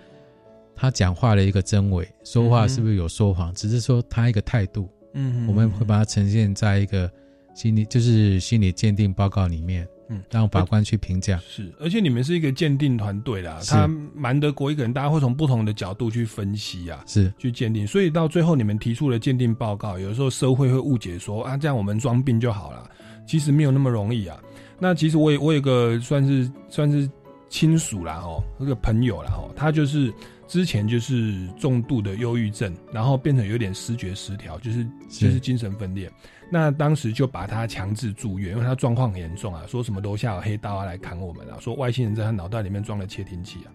[0.75, 4.89] 他讲话的一个真伪，说话是不是有说谎，只是说他一个态度。
[5.15, 7.11] 嗯我们会把它呈现在一个
[7.55, 11.39] 心理就是心理鉴定报告里面，嗯，让法官去评价。
[11.47, 22.91] 是，而且你们是一个鉴定团队啦，他瞒得过一个人，大家会从不同的角度去分析啊，是去鉴定，所以到最后你们提出了鉴定报告，有时候社会会误解说啊，这样我们装病就好了，
[23.27, 24.39] 其实没有那么容易啊。
[24.79, 27.11] 那其实我也我有个算是算是
[27.49, 30.13] 亲属啦哦，那个朋友啦哦，他就是
[30.47, 34.79] 之前就是重度的忧郁症，然后变成有点失觉失调，就是
[35.11, 36.11] 是就是精神分裂。
[36.51, 43.69] 那当时就把他强制住院，因为他状况很严重啊，说什么楼下有黑道啊来砍我们啊，说外星人在他脑袋里面装了窃听器啊，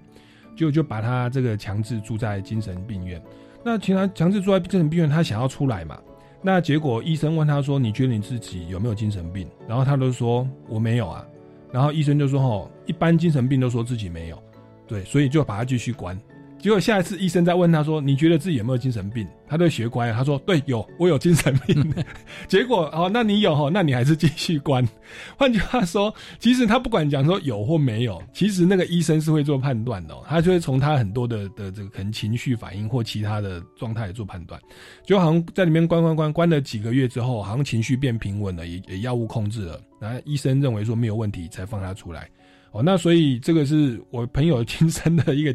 [0.55, 3.21] 就就把他这个强制住在精神病院。
[3.63, 5.99] 那其他强制住在精神病院，他想要出来嘛？
[6.41, 11.25] 那结果医生问他说：“你觉得你自己有没有精神病？”然后他都说：“我没有啊。”
[11.71, 14.43] 然后医生就说：“哦，一般精神病都说自己没有，
[14.85, 16.19] 对，所以就把他继续关。”
[16.63, 21.93] 结果下一次医生再问他说：“你觉得自己有没有精神病？”他都学乖了，他说：“对，有，我有精神病。
[22.47, 24.87] ”结果哦，那你有哦，那你还是继续关。
[25.37, 34.57] 换句话说，其实他不管讲说有或没有，其实那个医生是会做判断的、哦，他就会从他很多的的这个可能情绪反应或其他的状态做判断。
[35.05, 42.29] 就好像在里面关关关关了几个月之后，好像情绪变平稳了，也也药物控制了，然后医生认为说没有问题，才放他出来。
[42.71, 45.53] 哦，那所以这个是我朋友亲身的一个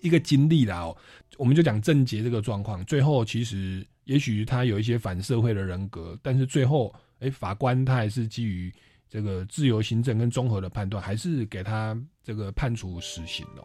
[0.00, 0.80] 一个经历啦。
[0.80, 0.96] 哦，
[1.38, 8.72] 我们就讲症结这个状况，最后其实也许他有一些反社会的人格，但是最后，哎，法官他还是基于
[9.08, 13.64] 这个自由行政跟综合的判断，还是给他这个判处死刑哦。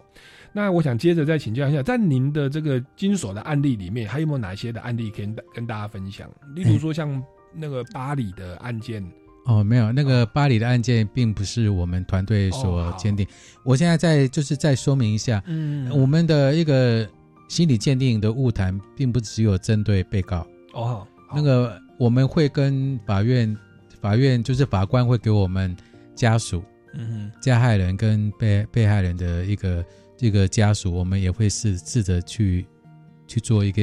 [0.54, 6.30] 那我想接着再请教一下，在您的这个金锁的案例里面，还有没有哪些的案例可以跟跟大家分享？
[6.54, 7.24] 例如说像
[7.54, 9.02] 那个巴黎的案件，
[9.46, 13.26] 哦，没有，那个巴黎的案件并不是我们团队所鉴定。
[13.64, 15.90] 我现在再就是再说明一下，嗯。
[15.90, 17.08] 我们的一个
[17.50, 20.46] 心理鉴定的误谈，并不只有针对被告。
[20.74, 23.58] 哦，那个我们会跟法院，
[24.00, 25.76] 法院就是法官会给我们
[26.16, 26.64] 家属、
[26.94, 29.84] 嗯加害人跟被被害人的一个
[30.16, 32.66] 这个家属，我们也会试试着去
[33.28, 33.82] 去做一个，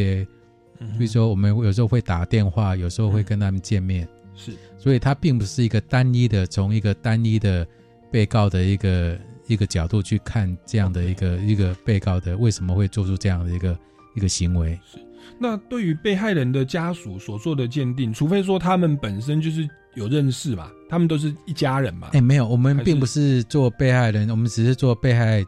[0.78, 4.08] 嗯比如说我们有时候会打电话，有时候会跟他们见面。
[4.34, 7.66] 是，所以它并不是一个单一的，从一个单一的
[8.10, 13.78] 被告的一个一个角度去看这样的一个一个被告的为什么会做出这样的一个
[14.14, 14.78] 一个行为。
[14.90, 14.98] 是
[15.38, 22.08] 那对于被害人的家属所做的鉴定，除非说他们本身就是有认识嘛，他们都是一家人嘛。
[22.12, 25.44] 哎，没有，我们并不是做被害人，我们只是做被害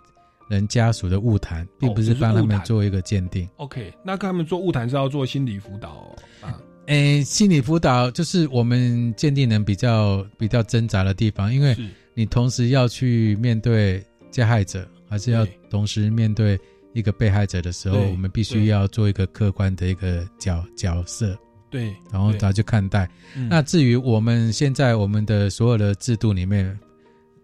[0.48, 3.48] 人家属的误谈，并不是帮他们做一个鉴定。
[3.56, 6.60] OK，那跟他们做误谈是要做心理辅导哦啊。
[6.90, 11.76] 诶，心理辅导就是我们鉴定人比较比较挣扎的地方，因为
[12.14, 16.58] 你同时要去面对加害者，还是要同时面对
[16.92, 21.38] 一个被害者的时候，我们必须要做一个客观的一个角角色，
[21.70, 23.08] 对，对然后他去看待。
[23.36, 23.48] 嗯。
[23.48, 26.76] 那至于我们现在我们的所有的制度里面，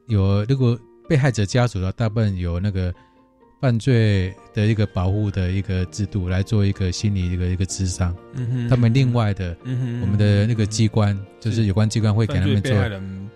[0.08, 0.76] 有如果
[1.08, 2.92] 被害者家属的大部分有那个
[3.60, 8.14] 犯罪的一个保护的一个制度来做一个心理一个一个智商。
[8.34, 12.74] 嗯哼他们另外的，嗯哼我们的那个机关，就是有关机关会给他们做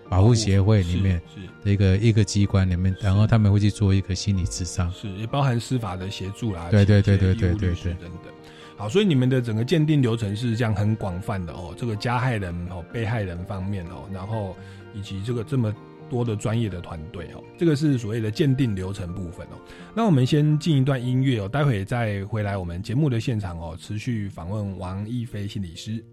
[0.09, 1.21] 保护协会里面
[1.63, 4.91] 的一个一个机关里面，然后他们会去做一个心理智商。
[4.91, 8.31] 是也包含司法的协助啦，对对对对对对对等等。
[8.77, 14.55] 好，所以你们的整个鉴定流程是这样很广泛的哦，这个加害人哦、被害人方面哦，然后
[14.93, 15.73] 以及这个这么
[16.11, 19.55] 多的专业的团队哦，这个是所谓的鉴定流程部分哦。
[19.95, 26.03] 那我们先进一段音乐哦，待会再回来我们节目的现场哦，持续访问王一飞心理师。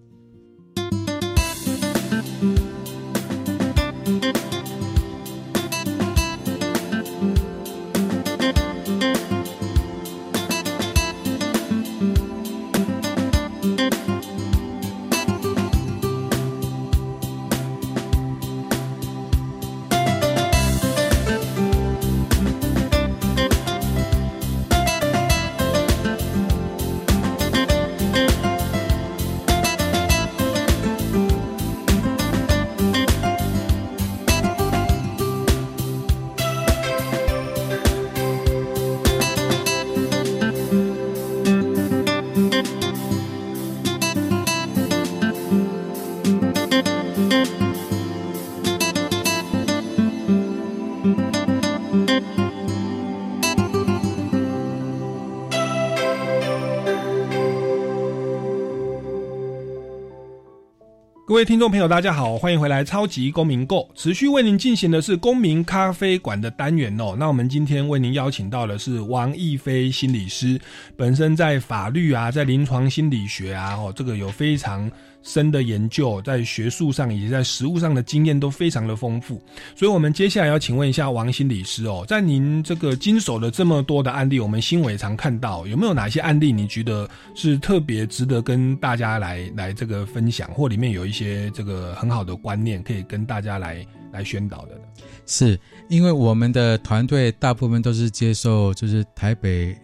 [61.29, 67.15] 各位听众朋友，大家好，欢迎回来《超级公民购》，持续为您进行的是公民咖啡馆的单元哦。
[67.19, 70.59] 那我们今天为您邀请到的是王逸飞心理师，
[70.97, 74.91] 本身在法律啊，在临床心理学啊，哦，这个有非常
[75.23, 79.43] 深的研究，在学术上以及在实务上的经验都非常的丰富。
[79.75, 94.83] 所以，我们接下来要请问一下王心理师哦，在您这个经手的这么多的案例，我们新闻常看到有没有哪些案例你觉得是特别值得跟大家来来这个分享，或里面有一些这个很好的观念可以跟大家来来宣导的呢？
[95.27, 95.59] 是
[95.89, 99.77] 因为我们的团队大部分都是接受就是台北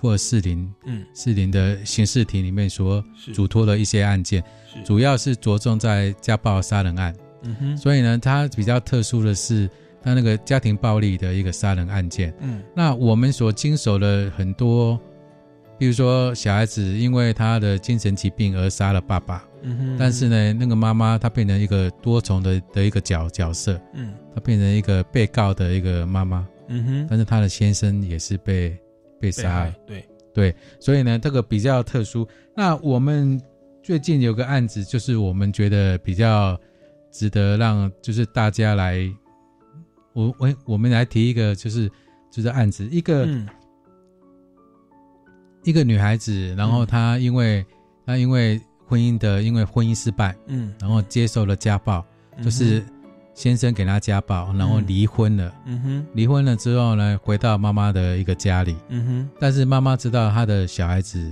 [0.00, 3.32] 或士林，嗯，士林的刑事庭里面所是。
[3.32, 4.42] 嘱托的一些案件，
[4.72, 4.82] 是。
[4.84, 7.14] 主要是着重在家暴杀人案。
[7.42, 9.68] 嗯哼，所以呢，它比较特殊的是，
[10.02, 12.34] 它那个家庭暴力的一个杀人案件。
[12.40, 12.62] 嗯。
[12.74, 14.98] 那我们所经手的很多，
[15.78, 19.96] 比如说小孩子因为他的精神疾病而杀了爸爸，嗯哼。
[19.98, 24.14] 但是呢，那个妈妈她变成一个多重的的一个角角色，嗯。
[24.34, 28.76] 她变成一个被告的一个妈妈，嗯哼，但是她的先生也是被
[29.20, 32.26] 被被杀害了，对，对，所以呢，这个比较特殊。
[32.54, 33.40] 那我们
[33.82, 36.58] 最近有个案子，就是我们觉得比较
[37.10, 39.08] 值得让就是大家来，
[40.12, 41.90] 我我我们来提一个就是
[42.30, 43.46] 就是案子，一个、嗯。
[45.64, 47.66] 一个女孩子，然后她因为、
[48.06, 50.72] 她因为婚姻的因为婚姻失败，嗯。
[50.80, 52.06] 然后接受了家暴，
[52.40, 52.84] 就是
[53.36, 55.54] 先生给他家暴，然后离婚了。
[55.66, 61.30] 嗯哼，离婚了之后呢，回到妈妈的一个家里，嗯哼，但是妈妈知道她的小孩子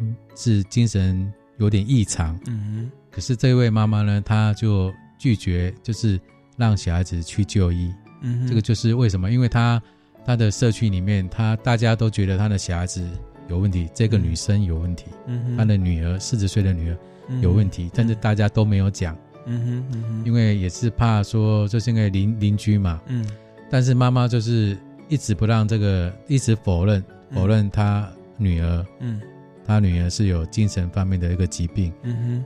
[0.00, 6.20] 嗯是精神有点异常，嗯可是这位妈妈呢，她就拒绝，就是
[6.56, 7.94] 让小孩子去就医。
[8.22, 8.48] 嗯哼。
[8.48, 9.30] 这个就是为什么？
[9.30, 9.80] 因为她
[10.26, 13.08] 她的社区里面，她大家都觉得她的小孩子
[13.48, 15.56] 有问题，这个女生有问题，嗯哼。
[15.56, 16.98] 她的女儿四十岁的女儿
[17.40, 19.16] 有问题，但是大家都没有讲，
[19.46, 23.26] 嗯哼嗯哼，因为也是怕说，就是因为邻邻居嘛，嗯。
[23.70, 24.76] 但是妈妈就是
[25.08, 29.20] 一直不让这个，一直否认否认她女儿，嗯。
[29.64, 31.92] 她女儿是有精神方面的一个疾病。
[32.02, 32.44] 嗯哼。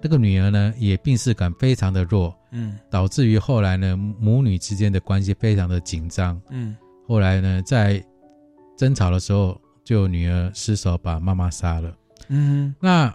[0.00, 2.78] 这个女儿呢，也病视感非常的弱，嗯。
[2.90, 6.40] 导致于后来呢，母女之间的关系非常的紧张。
[6.50, 6.76] 嗯。
[7.06, 8.04] 后来呢，在
[8.76, 11.94] 争吵的时候，就女儿失手把妈妈杀了。
[12.28, 13.14] 嗯那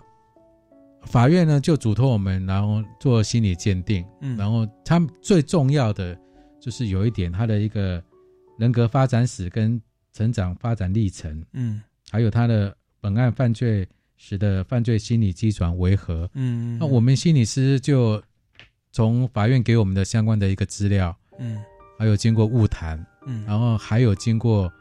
[1.06, 4.36] 法院呢，就嘱托我们，然后做心理鉴定，嗯。
[4.38, 6.18] 然后他们最重要的
[6.60, 8.04] 就是有一点，他的一个
[8.58, 9.80] 人格发展史跟
[10.14, 11.82] 成长发展历程，嗯。
[12.10, 13.88] 还有他的本案犯罪
[14.18, 16.30] 时的犯罪心理基转为何？
[16.34, 16.78] 嗯。
[16.80, 18.22] 那我们心理师就
[18.91, 21.62] 从法院给我们的相关的一个资料，嗯。
[21.99, 23.45] 还有经过误谈，嗯。
[23.45, 24.72] 然后还有经过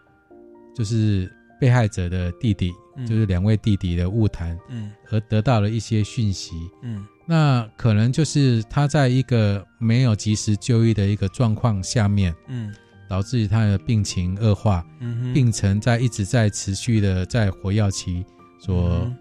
[0.74, 3.06] 就是被害者的弟弟，嗯。
[3.06, 4.92] 就是两位弟弟的误谈，嗯。
[5.10, 6.54] 而得到了一些讯息。
[6.82, 7.06] 嗯。
[7.26, 12.74] 那可能就是他在一个没有及时就医的一个状况下面，嗯。
[13.08, 15.32] 导致于他的病情恶化，嗯哼。
[15.34, 18.24] 病程在一直在持续的在活药期
[18.58, 19.16] 所嗯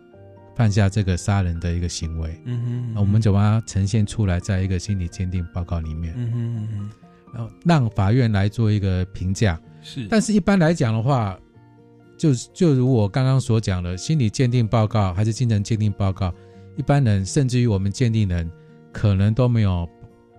[0.55, 2.41] 犯下这个杀人的一个行为。
[2.45, 2.93] 嗯哼。
[2.93, 6.89] 那我们就把它呈现出来，在一个心理鉴定报告里面，嗯哼嗯哼。
[7.33, 9.59] 然后让法院来做一个评价。
[9.81, 11.37] 是，但是一般来讲的话，
[12.21, 16.31] 就就如我刚刚所讲的，心理鉴定报告还是精神鉴定报告，
[16.77, 18.47] 一般人甚至于我们鉴定人，
[18.93, 19.89] 可能都没有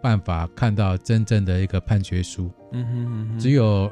[0.00, 2.48] 办法看到真正的一个判决书。
[2.70, 3.90] 嗯哼嗯哼只有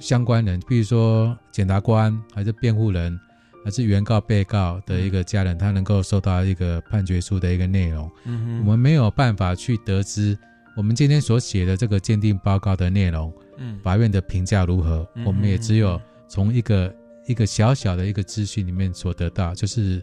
[0.00, 3.16] 相关人，比如说检察官，还是辩护人，
[3.64, 8.10] 还是原告、被告的一个家人，他能够收到一个判决书的一个内容。
[8.24, 10.36] 嗯哼我们没有办法去得知
[10.76, 16.94] 我们今天所写的这个鉴定报告的内容，嗯法院的评价如何，嗯我们也只有从一个
[17.26, 20.02] 一个小小的一个资讯里面所得到，就是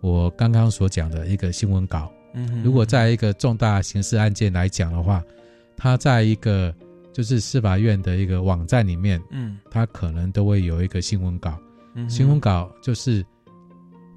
[0.00, 2.12] 我刚刚所讲的一个新闻稿。
[2.34, 5.22] 嗯如果在一个重大刑事案件来讲的话，
[5.76, 6.74] 它在一个
[7.12, 11.56] 就是司法院的一个网站里面，嗯它可能都会有一个新闻稿。
[11.94, 13.24] 嗯新闻稿就是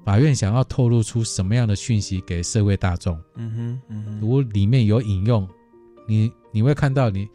[0.04, 3.16] 法院想要透露出什么样的讯息给社会大众。
[3.36, 5.48] 嗯哼嗯哼如果里面有引用，
[6.08, 7.28] 你你会看到你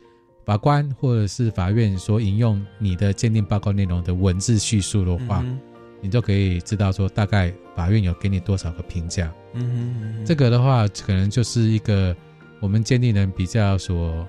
[0.45, 5.59] 法官或者是法院所引用你的鉴定报告内容的文字叙述的话，嗯
[6.01, 9.33] 你就可以知道说大概法院有给你多少个评价。
[9.53, 12.13] 嗯哼嗯哼这个的话，可能就是一个
[12.59, 14.27] 我们鉴定人比较所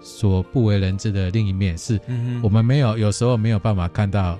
[0.00, 2.00] 所不为人知的另一面，是
[2.42, 4.38] 我们没有有时候没有办法看到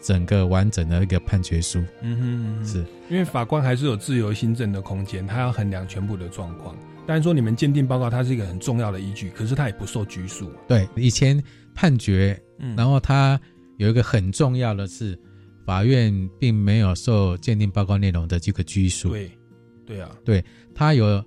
[0.00, 1.80] 整个完整的一个判决书。
[2.00, 6.74] 嗯哼嗯哼是因为法官还是有自由新政的空间，他要衡量全部的状况。
[7.06, 10.50] 当然说你们鉴定报告它是一个很重要的依据，可是它也不受拘束。
[10.68, 11.42] 对，以前
[11.74, 13.38] 判决，嗯然后它
[13.78, 15.18] 有一个很重要的是，
[15.66, 19.10] 法院并没有受鉴定报告内容的这个拘束。
[19.10, 19.30] 对，
[19.84, 20.44] 对啊，对，
[20.74, 21.22] 它有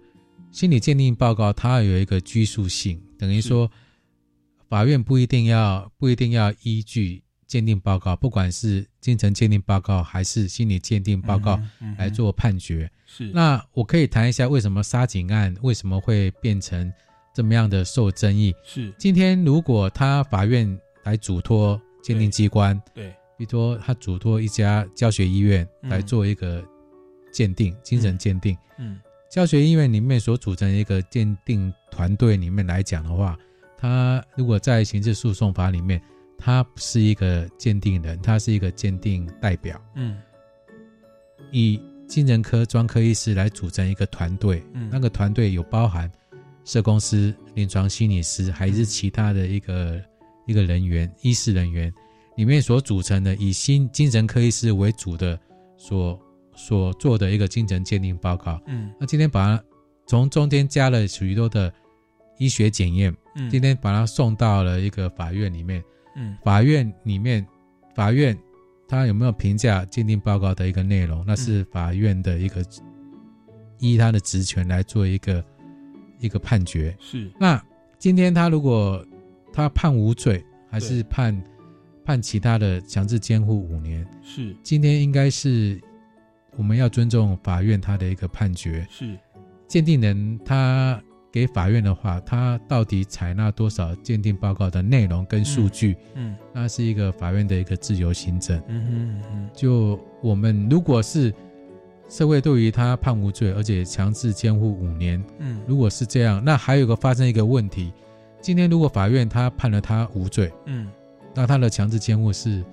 [0.52, 3.70] 心理鉴定报告，它有一个拘束性，等于说
[4.70, 11.60] 法院不一定要不一定要依据鉴定报告，不管是精神鉴定报告还是心理鉴定报告
[11.98, 12.90] 来做判决。
[13.06, 16.92] 是那我可以谈一下为什么杀警案为什么会变成
[17.34, 18.54] 这么样的受争议？
[18.64, 26.64] 是今天如果他法院来嘱托鉴定机关，对，比如说他嘱托一家教学医院嗯来做一个
[27.32, 28.58] 鉴定，精神鉴定。
[28.78, 33.38] 嗯教学医院里面所组成一个鉴定团队里面来讲的话，
[33.78, 36.02] 他如果在刑事诉讼法里面，
[36.38, 40.18] 他不是一个鉴定人，他是一个鉴定代表，嗯。
[41.52, 44.90] 以精神科专科医师来组成一个团队，嗯。
[44.92, 46.12] 那个团队有包含
[46.64, 50.02] 社工师、临床心理师，还是其他的一个
[50.46, 51.94] 一个人员、医师人员，
[52.36, 55.40] 里面所组成的以心精神科医师为主的
[55.78, 56.20] 所
[56.56, 58.62] 所做的一个精神鉴定报告。
[58.68, 58.92] 嗯。
[59.00, 59.64] 那今天把它
[60.08, 61.74] 从中间加了许多的
[62.38, 63.50] 医学检验，嗯。
[63.50, 65.84] 今天把它送到了一个法院里面，
[66.16, 66.38] 嗯。
[66.44, 67.46] 法院里面
[67.96, 68.38] 法院
[68.88, 72.64] 他有没有评价鉴定报告的一个内容，那是法院的一个
[73.80, 75.44] 依他的职权来做一个
[76.20, 76.96] 一个判决。
[77.00, 77.32] 是。
[77.40, 77.62] 那
[77.98, 79.06] 今天他如果
[79.52, 81.44] 他判无罪，还是判
[82.04, 84.56] 判其他的强制监护五年，是。
[84.62, 85.82] 今天应该是
[86.56, 88.86] 我们要尊重法院他的一个判决。
[88.90, 89.18] 是。
[89.68, 91.02] 鉴定人他
[91.36, 95.98] 给法院的话，他到底采纳多少鉴定报告的内容跟数据？
[96.14, 98.58] 嗯那是一个法院的一个自由行政。
[98.70, 101.34] 嗯哼嗯就我们如果是
[102.08, 107.92] 社会对于他判无罪，而且强制监护五年，嗯如果是这样，那还有一个发生一个问题，
[108.40, 110.90] 今天如果法院他判了他无罪，嗯
[111.34, 112.64] 那他的强制监护是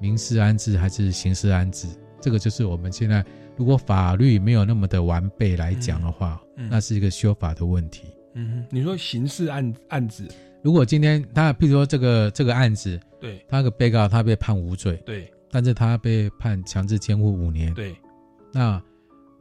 [0.00, 1.86] 民事安置还是刑事安置？
[2.20, 3.24] 这个就是我们现在
[3.56, 6.68] 如果法律没有那么的完备来讲的话，嗯嗯。
[6.70, 8.02] 那是一个修法的问题。
[8.34, 10.28] 嗯哼，你说刑事案案子。
[10.62, 13.44] 如果今天他，譬如说这个这个案子，对。
[13.48, 15.28] 他个被告他被判无罪，对。
[15.50, 17.96] 但是他被判强制监护五年，对。
[18.52, 18.80] 那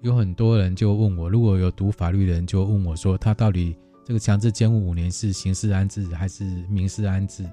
[0.02, 7.44] 有很多人就问我，如果有读法律的人就问我说，他到底这个强制监护五年是刑事安置还是民事安置？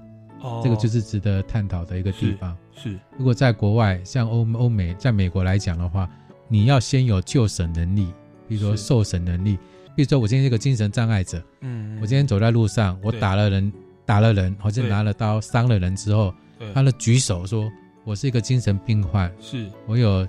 [0.41, 0.61] 哦。
[0.63, 2.57] 这个就是值得探讨的一个地方。
[2.73, 6.09] 是如果在国外，像欧欧美，在美国来讲的话，
[6.47, 8.13] 你要先有救审能力，
[8.47, 9.57] 比如说受审能力。
[9.95, 13.73] 比如说，我今天是个精神障碍者，嗯我今天走在路上，我打了人，
[14.05, 17.67] 打了人，或者拿了刀伤了人之后对，他的举手说
[18.03, 19.67] 我是一个精神病患，是。
[19.87, 20.27] 我有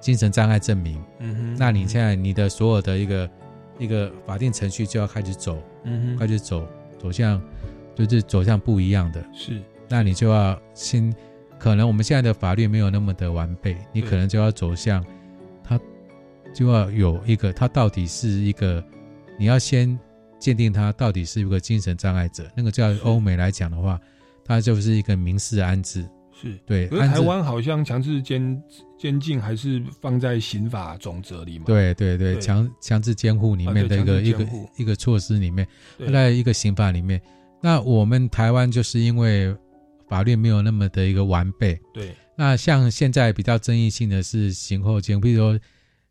[0.00, 1.00] 精神障碍证明。
[1.20, 3.30] 嗯哼那你现在你的所有的一个
[3.78, 6.18] 一个法定程序就要开始走，嗯哼。
[6.18, 6.66] 开始走
[6.98, 7.40] 走向
[7.94, 9.24] 就是走向不一样的。
[9.32, 9.62] 是。
[9.88, 11.14] 那你就要先，
[11.60, 15.08] 可能我们现在的法律没有那么的完备，你可能就要走向，他
[16.56, 18.82] 就要有一个，他到底是一个，
[19.38, 19.98] 你要先
[20.38, 24.00] 鉴定他到底是一个精神障碍者，那个叫欧美来讲的话，
[24.42, 26.58] 他就是一个民事安置，是。
[26.64, 28.62] 对，可是安台湾好像强制监
[28.98, 31.66] 监禁还是放在刑法总则里嘛？
[31.66, 34.46] 对对对，强强制监护里啊面的一个、一个
[34.78, 35.68] 一个措施里面，
[36.10, 37.20] 在一个刑法里面。
[37.60, 39.54] 那我们台湾就是因为
[40.08, 42.14] 法律没有那么的一个完备，对。
[42.34, 45.60] 那像现在比较争议性的是刑后监，比如说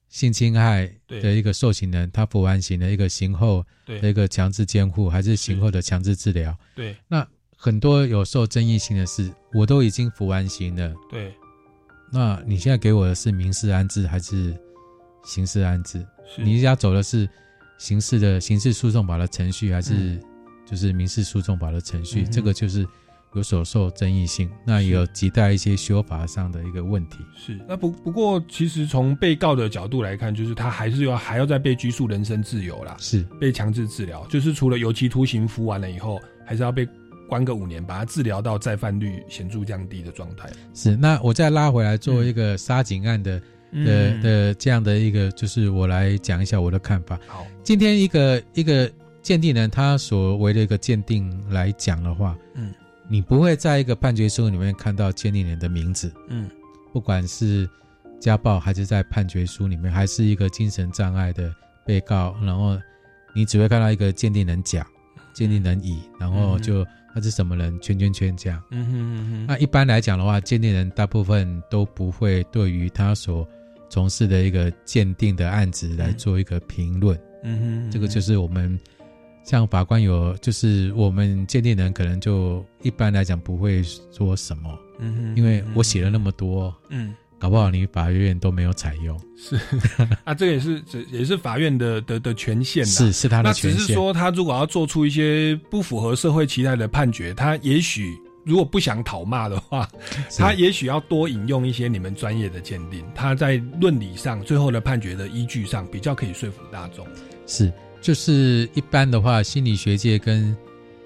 [0.09, 3.99] 性侵害的一个受刑人，他服完刑的一个刑后对。
[3.99, 6.57] 的一个强制监护，还是刑后的强制治疗。
[6.75, 6.95] 对。
[7.07, 11.33] 那很多有受争议性的事，我都已经服完刑了，对。
[12.11, 14.55] 那你现在给我的是民事安置还是
[15.25, 16.05] 刑事安置？
[16.35, 16.43] 是。
[16.43, 17.27] 你要走的是
[17.77, 20.19] 刑事的刑事诉讼法的程序，还是
[20.65, 22.23] 就是民事诉讼法的程序？
[22.23, 22.87] 这个就是
[23.35, 27.17] 有所受争议性，那也有亟待一些修法上的一个问题。
[27.35, 27.59] 是。
[27.67, 36.87] 那不不过，其实从被告的角度来看，就是他还是要还要再被拘束人身自由啦，是被强制治疗，就是除了有期徒刑服完了以后，还是要被
[37.27, 40.49] 关个五年，把他治疗到再犯率显著降低的状态。
[40.73, 47.19] 是，那我再拉回来做一个杀警案的、嗯的的这样的一个，就是我来讲一下我的看法。
[47.27, 48.89] 好，今天一个一个
[49.21, 52.71] 鉴定人他所为的一个鉴定来讲的话，嗯，
[53.07, 56.49] 你不会在一个判决书里面看到鉴定人的名字，嗯，
[56.91, 57.69] 不管是
[58.19, 61.53] 家暴还是在判决书里面，还是一个精神障碍的
[61.85, 62.77] 被告，然后
[63.33, 64.85] 你只会看到一个鉴定人甲、
[65.33, 68.61] 鉴定人乙，然后就他是什么人，圈圈圈这样。
[68.71, 73.47] 嗯哼嗯哼，那一般来讲的话，鉴定人大部分都不会对于他所
[73.89, 77.19] 从事的一个鉴定的案子来做一个评论。
[77.43, 78.79] 嗯哼，这个就是我们
[79.45, 89.19] 像法官有，就是我们鉴定人可能就一般来讲不会说什么，嗯哼，因为我写了那么多，嗯，搞不好你法院都没有采用。
[89.37, 89.55] 是。
[90.25, 93.79] 啊，这个也是这也是法院的的的权限啦，是是他的权限。
[93.79, 99.87] 那只是说，他如果要做出一些不符合社会期待的判决，他也许如果不想讨骂的话，
[100.39, 107.05] 他也许要多引用一些你们专业的鉴定，他在论理上最后的判决的依据上比较可以说服大众。
[107.45, 107.71] 是，
[108.05, 110.55] 就是一般的话，心理学界跟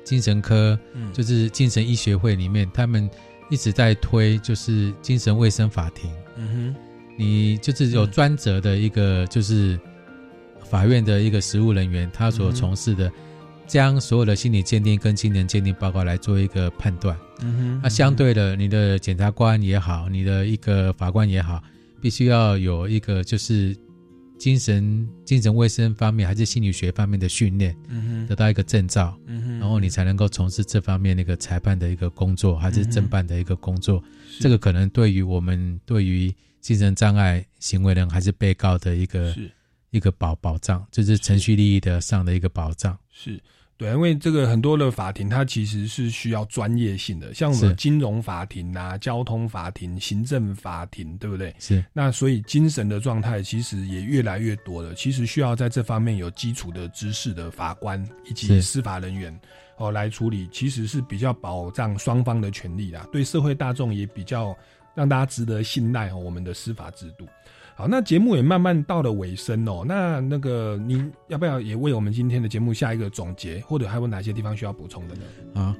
[0.03, 3.09] 精神科，嗯就是精神医学会里面，他们
[3.49, 6.11] 一直在推，就是精神卫生法庭。
[6.35, 6.75] 嗯哼
[7.17, 9.79] 你就是有专责的一个，就是
[10.69, 13.09] 法院的一个实务人员，他所从事的，
[13.65, 17.17] 将所有的心理鉴定跟精神鉴定报告来做一个判断。
[17.39, 21.63] 嗯哼，那相对的，你的检察官也好，你的一个法官也好，
[22.01, 23.73] 必须要有一个就是
[24.39, 34.01] 精神精神卫生方面还是心理学方面的训练，嗯得到一个证照，嗯然后你才能够从事这方面那个裁判的一个工作，还是侦办的一个工作。
[34.39, 39.35] 这个可能对于我们对于精神障碍行为人还是被告的一个
[39.91, 42.97] 一个保保障，就是程序利益的上的一个保障。
[43.11, 43.39] 是
[43.79, 51.55] 对，因为这个很多的法庭它其实是需要专业性的，像我们金融法庭啊、交通法庭、行政法庭，对不对？
[51.59, 59.39] 是那所以精神的状态其实也越来越多了，其实需要在这方面有基础的知识的法官以及司法人员
[59.77, 64.53] 哦来处理，其实是比较保障双方的权利啦，对社会大众也比较
[64.93, 67.25] 让大家值得信赖哦我们的司法制度。
[67.79, 69.85] 好，那节目也慢慢到了尾声哦。
[69.87, 75.21] 那那个您要不要也为我们今天的节目下一个总结，或者还有哪些地方需要补充的呢？
[75.53, 75.73] 啊，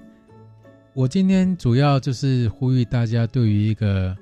[0.94, 4.16] 我今天主要就是呼吁大家，对于一个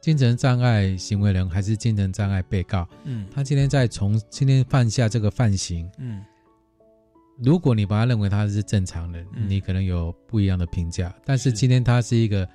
[0.00, 6.24] 精神障碍行为人还是精神障碍被告，嗯他今天在从今天犯下这个犯行，嗯
[7.40, 11.14] 如果你把他认为他是正常人，嗯你可能有不一样的评价。
[11.24, 12.48] 但是是今天他是一个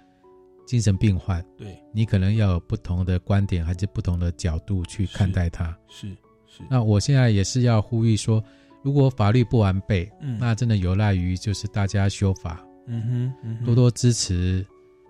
[0.67, 5.75] 精神病患，对，你可能要有不同的观点，还是不同的角度去看待他。
[5.87, 6.09] 是
[6.45, 8.43] 是，那我现在也是要呼吁说，
[8.83, 10.37] 如果法律不完备，嗯。
[10.37, 13.65] 那真的有赖于就是大家修法，嗯哼嗯哼。
[13.65, 14.63] 多多支持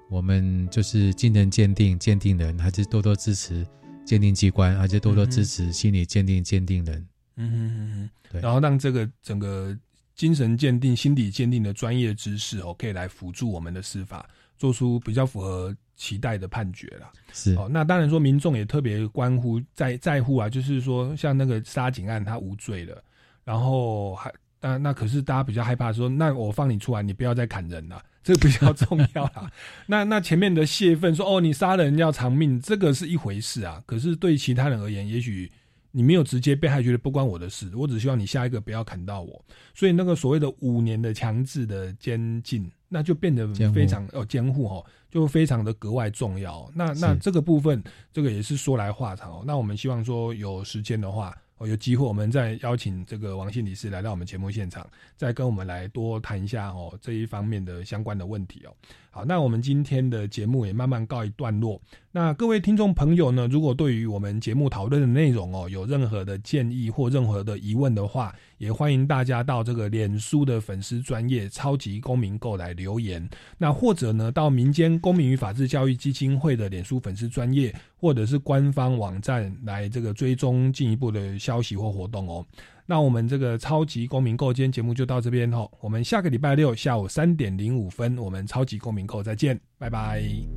[0.09, 3.65] 我们就是精神鉴定鉴定人，还是多多支持
[4.05, 7.07] 鉴定机关，还是多多支持心理鉴定鉴定人。
[7.35, 8.41] 嗯哼嗯哼，对。
[8.41, 9.75] 然后让这个整个
[10.15, 14.27] 精神鉴定、心理鉴定的专业知识哦，可以来辅助我们的司法，
[14.57, 17.11] 做出比较符合期待的判决啦。
[17.31, 23.01] 是哦，那当然说民众也特别关乎在在乎啊，就是说像那个杀警案他无罪了，
[23.43, 28.01] 然后还那那可是大家比较害怕说，那我放你出来，你不要再砍人了。
[28.23, 29.49] 这个比较重要啦。
[29.87, 33.81] 那那前面的泄愤说哦，你杀人要偿命，这个是一回事啊。
[33.85, 35.49] 可是对其他人而言，也许
[35.91, 39.45] 你没有直接被害，觉得不关我的事，我只希望你下一个不要砍到我。
[39.73, 46.71] 所以那个所谓的五年的强制的监禁，那就变得非常哦监护哦，就非常的格外重要。
[46.75, 49.43] 那那这个部分，这个也是说来话长哦。
[49.45, 51.35] 那我们希望说有时间的话。
[51.59, 58.69] 哦，有机会我们再邀请这个王信理事来到我们节目现场，再跟我们来多谈一下哦这一方面的相关的问题哦。
[59.17, 61.81] 好，那我们今天的节目也慢慢告一段落。
[62.11, 73.27] 那各位听众朋友呢，如果对于我们节目讨论的内容哦有任何的建议或任何的疑问的话，也欢迎大家到这个脸书的粉丝专业超级公民购来留言。
[73.57, 82.45] 那或者呢，到民间公民与法治教育基金会的脸书粉丝专业，或者是官方网站来这个追踪进一步的消息或活动哦。
[82.89, 90.56] 那我们这个超级公民购今天节目就到这边哦，我们下个礼拜六下午三点零五分，我们超级公民购再见，拜拜。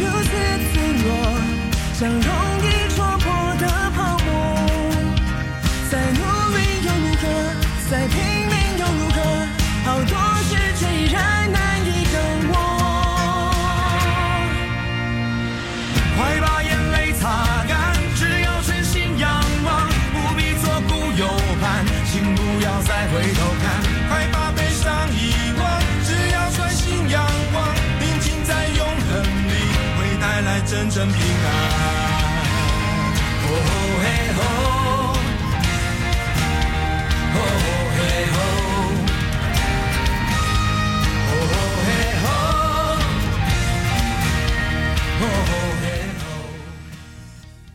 [0.00, 0.30] 如此
[0.72, 1.06] 脆弱，
[1.92, 2.08] 像
[31.06, 31.67] 平安。